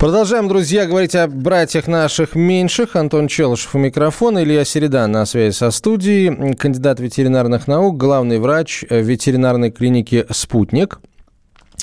Продолжаем, 0.00 0.48
друзья, 0.48 0.86
говорить 0.86 1.14
о 1.14 1.28
братьях 1.28 1.86
наших 1.86 2.34
меньших. 2.34 2.96
Антон 2.96 3.28
Челышев 3.28 3.74
у 3.74 3.78
микрофона, 3.78 4.42
Илья 4.42 4.64
Середа 4.64 5.06
на 5.06 5.26
связи 5.26 5.54
со 5.54 5.70
студией, 5.70 6.54
кандидат 6.54 7.00
ветеринарных 7.00 7.68
наук, 7.68 7.98
главный 7.98 8.38
врач 8.38 8.82
ветеринарной 8.88 9.70
клиники 9.70 10.24
«Спутник». 10.30 11.00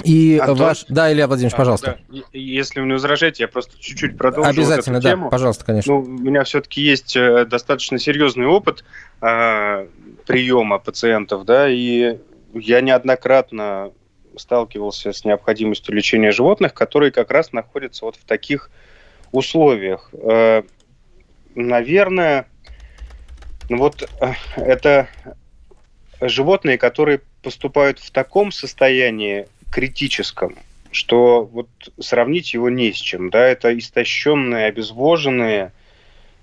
И 0.03 0.39
Антон, 0.39 0.57
ваш... 0.57 0.85
Да, 0.89 1.13
Илья 1.13 1.27
Владимирович, 1.27 1.53
а, 1.53 1.57
пожалуйста. 1.57 1.99
Да. 2.09 2.17
Если 2.33 2.79
вы 2.79 2.87
не 2.87 2.93
возражаете, 2.93 3.43
я 3.43 3.47
просто 3.47 3.79
чуть-чуть 3.79 4.17
продолжу 4.17 4.49
Обязательно, 4.49 4.95
вот 4.95 4.99
эту 4.99 5.03
да, 5.03 5.09
тему. 5.11 5.29
пожалуйста, 5.29 5.65
конечно. 5.65 5.93
Ну, 5.93 5.99
у 5.99 6.07
меня 6.07 6.43
все-таки 6.43 6.81
есть 6.81 7.15
э, 7.15 7.45
достаточно 7.45 7.99
серьезный 7.99 8.47
опыт 8.47 8.83
э, 9.21 9.87
приема 10.25 10.79
пациентов, 10.79 11.45
да, 11.45 11.69
и 11.69 12.17
я 12.55 12.81
неоднократно 12.81 13.91
сталкивался 14.37 15.13
с 15.13 15.25
необходимостью 15.25 15.95
лечения 15.95 16.31
животных, 16.31 16.73
которые 16.73 17.11
как 17.11 17.31
раз 17.31 17.51
находятся 17.51 18.05
вот 18.05 18.15
в 18.15 18.23
таких 18.23 18.69
условиях. 19.31 20.09
Э, 20.13 20.63
наверное, 21.55 22.47
вот 23.69 24.09
э, 24.21 24.33
это 24.55 25.09
животные, 26.21 26.77
которые 26.77 27.21
поступают 27.41 27.99
в 27.99 28.11
таком 28.11 28.51
состоянии 28.51 29.47
критическом, 29.71 30.55
что 30.91 31.43
вот 31.45 31.69
сравнить 31.99 32.53
его 32.53 32.69
не 32.69 32.91
с 32.91 32.97
чем. 32.97 33.29
Да? 33.29 33.45
Это 33.45 33.77
истощенные, 33.77 34.67
обезвоженные, 34.67 35.73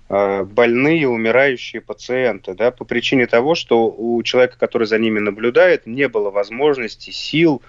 э, 0.09 0.43
больные, 0.43 1.07
умирающие 1.07 1.81
пациенты, 1.81 2.53
да, 2.53 2.71
по 2.71 2.85
причине 2.85 3.27
того, 3.27 3.55
что 3.55 3.85
у 3.85 4.21
человека, 4.23 4.57
который 4.57 4.87
за 4.87 4.99
ними 4.99 5.19
наблюдает, 5.19 5.85
не 5.85 6.07
было 6.07 6.29
возможности, 6.29 7.11
сил, 7.11 7.61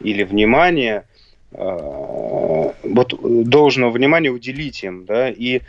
или 0.00 0.22
внимание 0.22 1.06
э, 1.52 2.70
вот 2.82 3.48
должного 3.48 3.90
внимания 3.90 4.30
уделить 4.30 4.82
им, 4.82 5.04
да, 5.04 5.30
и 5.30 5.60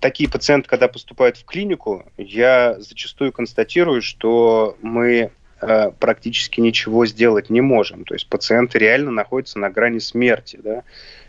такие 0.00 0.28
пациенты, 0.28 0.68
когда 0.68 0.88
поступают 0.88 1.36
в 1.36 1.44
клинику, 1.44 2.04
я 2.16 2.78
зачастую 2.78 3.32
констатирую, 3.32 4.02
что 4.02 4.76
мы 4.82 5.30
э, 5.60 5.90
практически 5.98 6.60
ничего 6.60 7.06
сделать 7.06 7.50
не 7.50 7.60
можем. 7.60 8.04
То 8.04 8.14
есть 8.14 8.28
пациенты 8.28 8.78
реально 8.78 9.10
находятся 9.10 9.58
на 9.58 9.70
грани 9.70 9.98
смерти, 9.98 10.58
да, 10.62 10.82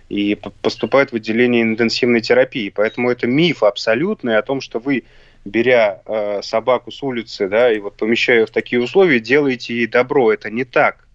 и 0.09 0.37
поступают 0.61 1.11
в 1.11 1.15
отделение 1.15 1.63
интенсивной 1.63 2.21
терапии. 2.21 2.69
Поэтому 2.69 3.09
это 3.09 3.27
миф 3.27 3.63
абсолютный 3.63 4.37
о 4.37 4.41
том, 4.41 4.59
что 4.59 4.79
вы, 4.79 5.03
беря 5.45 6.01
э, 6.05 6.41
собаку 6.43 6.91
с 6.91 7.01
улицы, 7.01 7.47
да, 7.47 7.71
и 7.71 7.79
вот 7.79 7.95
помещая 7.95 8.39
ее 8.39 8.45
в 8.45 8.51
такие 8.51 8.81
условия, 8.81 9.19
делаете 9.19 9.73
ей 9.73 9.87
добро. 9.87 10.31
Это 10.31 10.49
не 10.49 10.65
так 10.65 11.07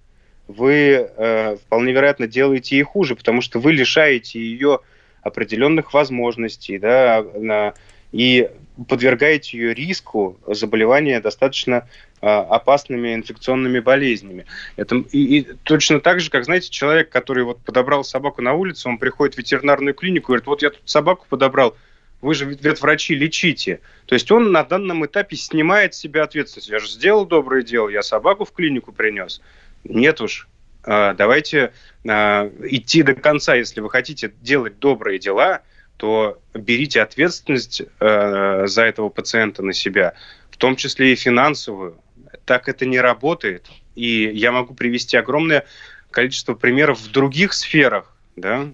вы 0.48 1.10
э, 1.16 1.56
вполне 1.56 1.92
вероятно 1.92 2.26
делаете 2.26 2.76
ей 2.76 2.82
хуже, 2.82 3.16
потому 3.16 3.40
что 3.40 3.58
вы 3.58 3.72
лишаете 3.72 4.38
ее 4.38 4.80
определенных 5.22 5.92
возможностей, 5.92 6.78
да, 6.78 7.24
на, 7.34 7.74
и 8.12 8.48
подвергаете 8.88 9.58
ее 9.58 9.74
риску 9.74 10.38
заболевания 10.46 11.20
достаточно 11.20 11.88
э, 12.20 12.26
опасными 12.26 13.14
инфекционными 13.14 13.80
болезнями. 13.80 14.46
Это, 14.76 14.96
и, 15.12 15.38
и 15.38 15.42
точно 15.64 16.00
так 16.00 16.20
же, 16.20 16.30
как, 16.30 16.44
знаете, 16.44 16.70
человек, 16.70 17.08
который 17.08 17.44
вот 17.44 17.58
подобрал 17.60 18.04
собаку 18.04 18.42
на 18.42 18.54
улице, 18.54 18.88
он 18.88 18.98
приходит 18.98 19.34
в 19.34 19.38
ветеринарную 19.38 19.94
клинику 19.94 20.26
и 20.26 20.36
говорит, 20.36 20.46
вот 20.46 20.62
я 20.62 20.70
тут 20.70 20.82
собаку 20.84 21.26
подобрал, 21.28 21.76
вы 22.20 22.34
же 22.34 22.44
ветврачи, 22.44 23.14
лечите. 23.14 23.80
То 24.06 24.14
есть 24.14 24.30
он 24.30 24.52
на 24.52 24.64
данном 24.64 25.04
этапе 25.04 25.36
снимает 25.36 25.94
с 25.94 25.98
себя 25.98 26.24
ответственность. 26.24 26.68
Я 26.68 26.78
же 26.78 26.88
сделал 26.88 27.26
доброе 27.26 27.62
дело, 27.62 27.88
я 27.88 28.02
собаку 28.02 28.44
в 28.44 28.52
клинику 28.52 28.92
принес. 28.92 29.40
Нет 29.84 30.20
уж. 30.20 30.48
А, 30.84 31.14
давайте 31.14 31.72
а, 32.06 32.50
идти 32.62 33.02
до 33.02 33.14
конца, 33.14 33.54
если 33.54 33.80
вы 33.80 33.90
хотите 33.90 34.32
делать 34.40 34.78
добрые 34.78 35.18
дела, 35.18 35.62
то 35.96 36.38
берите 36.52 37.00
ответственность 37.00 37.80
э, 37.80 38.66
за 38.66 38.82
этого 38.82 39.08
пациента 39.08 39.62
на 39.62 39.72
себя, 39.72 40.12
в 40.50 40.58
том 40.58 40.76
числе 40.76 41.14
и 41.14 41.16
финансовую. 41.16 41.96
Так 42.44 42.68
это 42.68 42.84
не 42.84 43.00
работает. 43.00 43.64
И 43.94 44.30
я 44.34 44.52
могу 44.52 44.74
привести 44.74 45.16
огромное 45.16 45.64
количество 46.10 46.52
примеров 46.52 47.00
в 47.00 47.10
других 47.12 47.54
сферах, 47.54 48.14
да, 48.36 48.68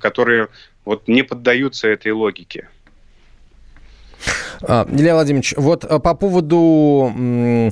которые 0.00 0.48
вот 0.86 1.08
не 1.08 1.22
поддаются 1.22 1.88
этой 1.88 2.12
логике. 2.12 2.70
А, 4.62 4.86
Илья 4.90 5.14
Владимирович, 5.14 5.54
вот 5.56 5.86
по 6.02 6.14
поводу 6.14 7.12
а, 7.14 7.70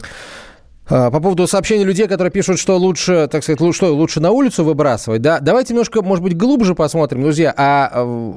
по 0.88 1.10
поводу 1.10 1.46
сообщений 1.46 1.84
людей, 1.84 2.06
которые 2.06 2.30
пишут, 2.30 2.58
что 2.58 2.76
лучше, 2.76 3.28
так 3.30 3.42
сказать, 3.42 3.74
что 3.74 3.94
лучше 3.94 4.20
на 4.20 4.30
улицу 4.30 4.64
выбрасывать, 4.64 5.22
да, 5.22 5.40
давайте 5.40 5.72
немножко, 5.72 6.02
может 6.02 6.22
быть, 6.22 6.36
глубже 6.36 6.74
посмотрим, 6.74 7.22
друзья, 7.22 7.54
а, 7.56 7.90
а 7.92 8.34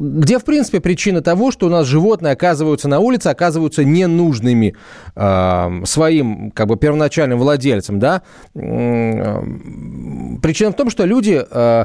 где, 0.00 0.38
в 0.38 0.44
принципе, 0.44 0.80
причина 0.80 1.20
того, 1.20 1.50
что 1.50 1.66
у 1.66 1.68
нас 1.68 1.86
животные 1.86 2.32
оказываются 2.32 2.88
на 2.88 3.00
улице, 3.00 3.26
оказываются 3.26 3.84
ненужными 3.84 4.74
э, 5.14 5.84
своим, 5.84 6.50
как 6.52 6.68
бы, 6.68 6.76
первоначальным 6.76 7.38
владельцам, 7.38 7.98
да? 7.98 8.22
Причина 8.54 10.70
в 10.70 10.74
том, 10.74 10.90
что 10.90 11.04
люди 11.04 11.44
э, 11.50 11.84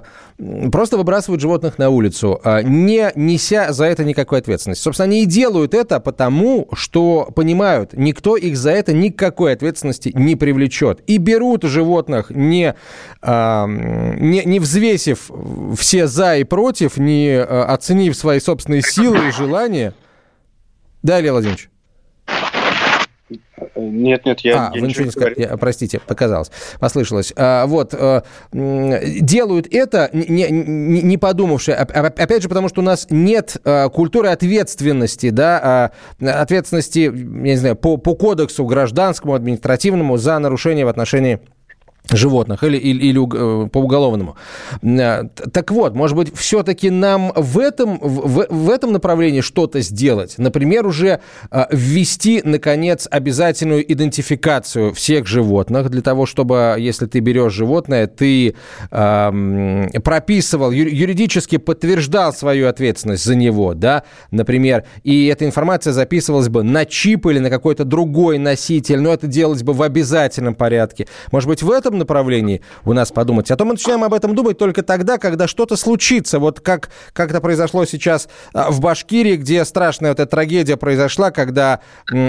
просто 0.72 0.98
выбрасывают 0.98 1.42
животных 1.42 1.78
на 1.78 1.90
улицу, 1.90 2.40
э, 2.44 2.62
не 2.64 3.12
неся 3.16 3.72
за 3.72 3.86
это 3.86 4.04
никакой 4.04 4.40
ответственности. 4.40 4.84
Собственно, 4.84 5.06
они 5.06 5.24
и 5.24 5.26
делают 5.26 5.74
это 5.74 6.00
потому, 6.00 6.68
что 6.74 7.30
понимают, 7.36 7.94
никто 7.94 8.36
их 8.36 8.58
за 8.58 8.72
это 8.72 8.94
никакой 8.94 9.54
ответственности 9.54 10.12
не 10.14 10.36
привлечет. 10.36 11.02
И 11.08 11.18
берут 11.18 11.64
животных, 11.64 12.30
не, 12.30 12.76
э, 13.22 13.66
не, 13.68 14.44
не 14.46 14.60
взвесив 14.60 15.32
все 15.78 16.08
за 16.08 16.38
и 16.38 16.44
против, 16.44 16.98
не 16.98 17.42
оценив 17.42 18.16
свои 18.16 18.40
собственные 18.40 18.82
силы 18.82 19.30
и 19.30 19.32
желания. 19.32 19.94
Да, 21.02 21.20
Илья 21.20 21.32
Владимирович? 21.32 21.70
Нет, 23.76 24.26
нет, 24.26 24.42
я, 24.42 24.68
а, 24.68 24.72
я 24.76 24.82
вы 24.82 24.88
ничего 24.88 25.06
не 25.06 25.12
сказали. 25.12 25.58
Простите, 25.60 26.00
показалось, 26.00 26.52
послышалось. 26.80 27.34
А, 27.36 27.66
вот, 27.66 27.94
а, 27.94 28.24
делают 28.52 29.68
это, 29.74 30.10
не, 30.14 30.48
не, 30.50 31.02
не 31.02 31.18
подумавши, 31.18 31.72
опять 31.72 32.44
же, 32.44 32.50
потому 32.50 32.70
что 32.70 32.82
у 32.82 32.84
нас 32.84 33.08
нет 33.10 33.58
а, 33.64 33.90
культуры 33.90 34.30
ответственности, 34.30 35.32
да, 35.32 35.92
а, 36.22 36.42
ответственности, 36.42 37.00
я 37.00 37.12
не 37.12 37.58
знаю, 37.58 37.76
по, 37.76 37.98
по 37.98 38.14
кодексу 38.16 38.64
гражданскому, 38.66 39.34
административному 39.34 40.18
за 40.18 40.38
нарушение 40.38 40.86
в 40.86 40.90
отношении 40.90 41.40
животных 42.12 42.64
или, 42.64 42.78
или, 42.78 43.06
или 43.06 43.66
э, 43.66 43.68
по 43.68 43.80
уголовному. 43.80 44.36
Э, 44.82 45.24
так 45.52 45.72
вот, 45.72 45.96
может 45.96 46.16
быть, 46.16 46.36
все-таки 46.36 46.90
нам 46.90 47.32
в 47.36 47.60
этом, 47.60 48.00
в, 48.00 48.48
в 48.50 48.70
этом 48.70 48.94
направлении 48.94 49.42
что-то 49.42 49.82
сделать? 49.82 50.36
Например, 50.38 50.86
уже 50.86 51.20
э, 51.52 51.66
ввести, 51.72 52.42
наконец, 52.44 53.08
обязательную 53.10 53.92
идентификацию 53.92 54.94
всех 54.94 55.28
животных 55.28 55.90
для 55.90 56.02
того, 56.02 56.26
чтобы, 56.26 56.76
если 56.78 57.06
ты 57.06 57.20
берешь 57.20 57.54
животное, 57.54 58.08
ты 58.08 58.56
э, 58.92 60.00
прописывал, 60.04 60.72
юридически 60.72 61.58
подтверждал 61.58 62.34
свою 62.34 62.68
ответственность 62.68 63.24
за 63.26 63.36
него, 63.36 63.74
да, 63.74 64.04
например, 64.32 64.84
и 65.04 65.28
эта 65.28 65.46
информация 65.46 65.94
записывалась 65.94 66.50
бы 66.50 66.64
на 66.64 66.86
чип 66.86 67.26
или 67.28 67.40
на 67.40 67.50
какой-то 67.50 67.86
другой 67.86 68.38
носитель, 68.38 69.00
но 69.00 69.14
это 69.14 69.28
делалось 69.28 69.64
бы 69.64 69.74
в 69.74 69.82
обязательном 69.82 70.56
порядке. 70.56 71.08
Может 71.32 71.50
быть, 71.50 71.64
в 71.64 71.72
этом 71.72 71.95
этом 71.96 72.00
направлении 72.00 72.62
у 72.84 72.94
нас 72.94 73.12
подумать. 73.12 73.50
А 73.52 73.56
то 73.56 73.66
мы 73.66 73.74
начинаем 73.74 74.04
об 74.04 74.14
этом 74.14 74.36
думать 74.36 74.58
только 74.58 74.84
тогда, 74.84 75.18
когда 75.18 75.48
что-то 75.48 75.76
случится. 75.76 76.40
Вот 76.40 76.60
как, 76.60 76.90
как 77.14 77.30
это 77.30 77.42
произошло 77.42 77.86
сейчас 77.86 78.28
а, 78.54 78.70
в 78.72 78.80
Башкирии, 78.82 79.36
где 79.38 79.66
страшная 79.66 80.12
вот 80.12 80.20
эта 80.20 80.30
трагедия 80.30 80.78
произошла, 80.78 81.32
когда 81.32 81.80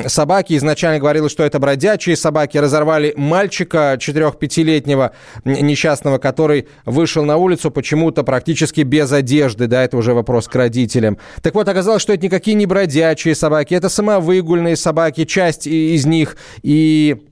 собаки 0.07 0.57
изначально 0.57 1.01
говорили, 1.01 1.29
что 1.29 1.43
это 1.45 1.59
бродячие 1.59 2.17
собаки, 2.17 2.59
разорвали 2.59 3.15
мальчика 3.17 3.97
4-5-летнего 3.99 5.13
несчастного, 5.45 6.19
который 6.19 6.69
вышел 6.85 7.25
на 7.25 7.37
улицу 7.37 7.71
почему-то 7.71 8.23
практически 8.23 8.83
без 8.83 9.13
одежды. 9.13 9.67
Да, 9.67 9.83
это 9.83 9.97
уже 9.97 10.15
вопрос 10.15 10.49
к 10.49 10.55
родителям. 10.55 11.19
Так 11.43 11.55
вот, 11.55 11.69
оказалось, 11.69 12.03
что 12.03 12.13
это 12.13 12.25
никакие 12.25 12.55
не 12.55 12.67
бродячие 12.67 13.35
собаки, 13.35 13.75
это 13.75 13.89
самовыгульные 13.89 14.77
собаки, 14.77 15.25
часть 15.25 15.67
из 15.67 16.07
них. 16.07 16.37
И 16.63 17.27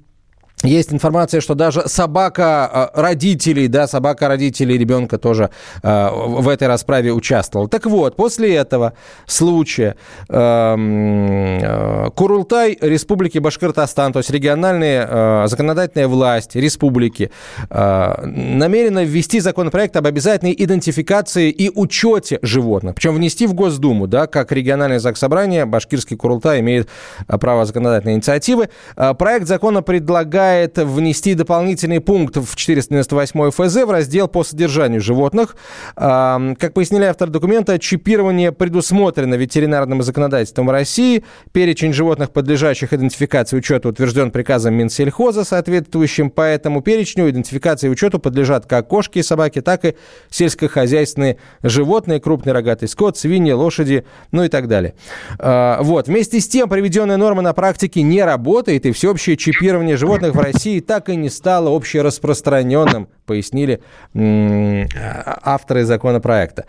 есть 0.64 0.92
информация, 0.92 1.40
что 1.40 1.54
даже 1.54 1.82
собака 1.86 2.90
э, 2.94 3.00
родителей, 3.00 3.68
да, 3.68 3.86
собака 3.86 4.28
родителей 4.28 4.78
ребенка 4.78 5.18
тоже 5.18 5.50
э, 5.82 6.08
в 6.10 6.48
этой 6.48 6.68
расправе 6.68 7.12
участвовала. 7.12 7.68
Так 7.68 7.86
вот, 7.86 8.16
после 8.16 8.54
этого 8.54 8.94
случая 9.26 9.96
эм, 10.28 11.58
э, 11.62 12.10
Курултай 12.14 12.78
Республики 12.80 13.38
Башкортостан, 13.38 14.12
то 14.12 14.18
есть 14.18 14.30
региональная 14.30 15.08
э, 15.08 15.48
законодательная 15.48 16.08
власть 16.08 16.56
республики, 16.56 17.30
э, 17.70 18.26
намерена 18.26 19.04
ввести 19.04 19.40
законопроект 19.40 19.96
об 19.96 20.06
обязательной 20.06 20.54
идентификации 20.56 21.50
и 21.50 21.70
учете 21.74 22.38
животных. 22.42 22.94
Причем 22.94 23.14
внести 23.14 23.46
в 23.46 23.54
Госдуму, 23.54 24.06
да, 24.06 24.26
как 24.26 24.52
региональное 24.52 24.98
заксобрание, 24.98 25.66
Башкирский 25.66 26.16
Курултай 26.16 26.60
имеет 26.60 26.88
э, 27.28 27.38
право 27.38 27.64
законодательной 27.64 28.14
инициативы. 28.14 28.70
Э, 28.96 29.14
проект 29.14 29.46
закона 29.46 29.82
предлагает 29.82 30.53
предлагает 30.54 30.78
внести 30.78 31.34
дополнительный 31.34 32.00
пункт 32.00 32.36
в 32.36 32.56
498 32.56 33.50
ФЗ 33.50 33.74
в 33.84 33.90
раздел 33.90 34.28
по 34.28 34.44
содержанию 34.44 35.00
животных. 35.00 35.56
Как 35.96 36.72
пояснили 36.74 37.04
автор 37.04 37.28
документа, 37.28 37.78
чипирование 37.78 38.52
предусмотрено 38.52 39.34
ветеринарным 39.34 40.02
законодательством 40.02 40.70
России. 40.70 41.24
Перечень 41.52 41.92
животных, 41.92 42.30
подлежащих 42.30 42.92
идентификации 42.92 43.56
и 43.56 43.58
учету, 43.58 43.88
утвержден 43.88 44.30
приказом 44.30 44.74
Минсельхоза, 44.74 45.44
соответствующим 45.44 46.30
по 46.30 46.42
этому 46.42 46.82
перечню. 46.82 47.28
Идентификации 47.28 47.88
и 47.88 47.90
учету 47.90 48.18
подлежат 48.18 48.66
как 48.66 48.88
кошки 48.88 49.18
и 49.18 49.22
собаки, 49.22 49.60
так 49.60 49.84
и 49.84 49.94
сельскохозяйственные 50.30 51.38
животные, 51.62 52.20
крупный 52.20 52.52
рогатый 52.52 52.88
скот, 52.88 53.18
свиньи, 53.18 53.52
лошади, 53.52 54.04
ну 54.30 54.44
и 54.44 54.48
так 54.48 54.68
далее. 54.68 54.94
А, 55.38 55.82
вот. 55.82 56.06
Вместе 56.08 56.40
с 56.40 56.48
тем, 56.48 56.68
приведенная 56.68 57.16
норма 57.16 57.42
на 57.42 57.52
практике 57.52 58.02
не 58.02 58.22
работает, 58.22 58.86
и 58.86 58.92
всеобщее 58.92 59.36
чипирование 59.36 59.96
животных 59.96 60.34
в 60.34 60.40
России 60.44 60.80
так 60.80 61.08
и 61.08 61.16
не 61.16 61.30
стало 61.30 61.74
общераспространенным, 61.74 63.08
пояснили 63.26 63.80
авторы 64.14 65.84
законопроекта. 65.84 66.66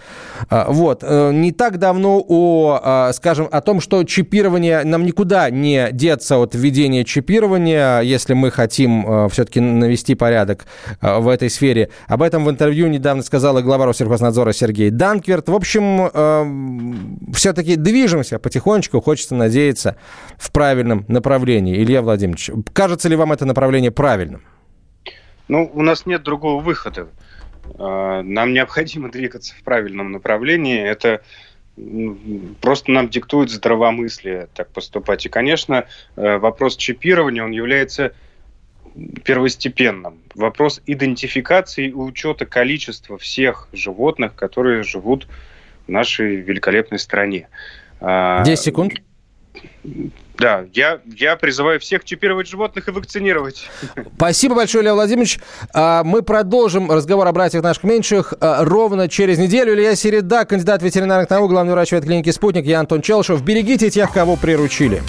А, 0.49 0.67
вот. 0.69 1.03
Э, 1.03 1.31
не 1.31 1.51
так 1.51 1.77
давно 1.77 2.23
о, 2.27 2.79
а, 2.81 3.13
скажем, 3.13 3.47
о 3.51 3.61
том, 3.61 3.81
что 3.81 4.03
чипирование, 4.03 4.83
нам 4.83 5.05
никуда 5.05 5.49
не 5.49 5.89
деться 5.91 6.37
от 6.37 6.55
введения 6.55 7.03
чипирования, 7.03 8.01
если 8.01 8.33
мы 8.33 8.51
хотим 8.51 9.05
э, 9.07 9.29
все-таки 9.29 9.59
навести 9.59 10.15
порядок 10.15 10.65
э, 11.01 11.19
в 11.19 11.27
этой 11.27 11.49
сфере. 11.49 11.89
Об 12.07 12.21
этом 12.21 12.45
в 12.45 12.49
интервью 12.49 12.87
недавно 12.87 13.23
сказала 13.23 13.61
глава 13.61 13.85
Россельхознадзора 13.87 14.53
Сергей 14.53 14.89
Данкверт. 14.89 15.49
В 15.49 15.55
общем, 15.55 17.31
все-таки 17.33 17.75
движемся 17.75 18.39
потихонечку, 18.39 19.01
хочется 19.01 19.35
надеяться, 19.35 19.95
в 20.37 20.51
правильном 20.51 21.05
направлении. 21.07 21.81
Илья 21.81 22.01
Владимирович, 22.01 22.51
кажется 22.73 23.09
ли 23.09 23.15
вам 23.15 23.31
это 23.31 23.45
направление 23.45 23.91
правильным? 23.91 24.41
Ну, 25.47 25.69
у 25.73 25.81
нас 25.81 26.05
нет 26.05 26.23
другого 26.23 26.61
выхода. 26.61 27.07
А, 27.77 28.21
нам 28.21 28.53
необходимо 28.53 29.09
двигаться 29.11 29.55
в 29.55 29.63
правильном 29.63 30.11
направлении. 30.11 30.79
Это 30.79 31.21
просто 32.61 32.91
нам 32.91 33.09
диктует 33.09 33.49
здравомыслие 33.49 34.47
так 34.53 34.69
поступать. 34.69 35.25
И, 35.25 35.29
конечно, 35.29 35.85
э, 36.15 36.37
вопрос 36.37 36.77
чипирования, 36.77 37.43
он 37.43 37.51
является 37.51 38.13
первостепенным. 39.25 40.19
Вопрос 40.35 40.81
идентификации 40.85 41.89
и 41.89 41.93
учета 41.93 42.45
количества 42.45 43.17
всех 43.17 43.67
животных, 43.73 44.35
которые 44.35 44.83
живут 44.83 45.27
в 45.85 45.91
нашей 45.91 46.37
великолепной 46.37 46.99
стране. 46.99 47.49
10 47.99 48.01
а, 48.01 48.55
секунд. 48.55 48.93
Да, 50.37 50.65
я, 50.73 50.99
я 51.05 51.35
призываю 51.37 51.79
всех 51.79 52.03
чипировать 52.03 52.47
животных 52.47 52.87
и 52.87 52.91
вакцинировать. 52.91 53.69
Спасибо 54.17 54.55
большое, 54.55 54.83
Илья 54.83 54.93
Владимирович. 54.93 55.39
А, 55.73 56.03
мы 56.03 56.23
продолжим 56.23 56.91
разговор 56.91 57.27
о 57.27 57.31
братьях 57.31 57.63
наших 57.63 57.83
меньших 57.83 58.33
а, 58.41 58.65
ровно 58.65 59.07
через 59.07 59.37
неделю. 59.37 59.73
Илья 59.73 59.95
Середа, 59.95 60.45
кандидат 60.45 60.81
ветеринарных 60.81 61.29
наук, 61.29 61.49
главный 61.49 61.71
врач 61.71 61.91
ветклиники 61.93 62.31
«Спутник». 62.31 62.65
Я 62.65 62.81
Антон 62.81 63.01
Челшев. 63.01 63.41
Берегите 63.43 63.89
тех, 63.89 64.11
кого 64.11 64.35
приручили. 64.35 65.01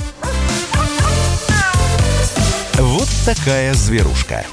Вот 2.75 3.09
такая 3.25 3.75
зверушка. 3.75 4.45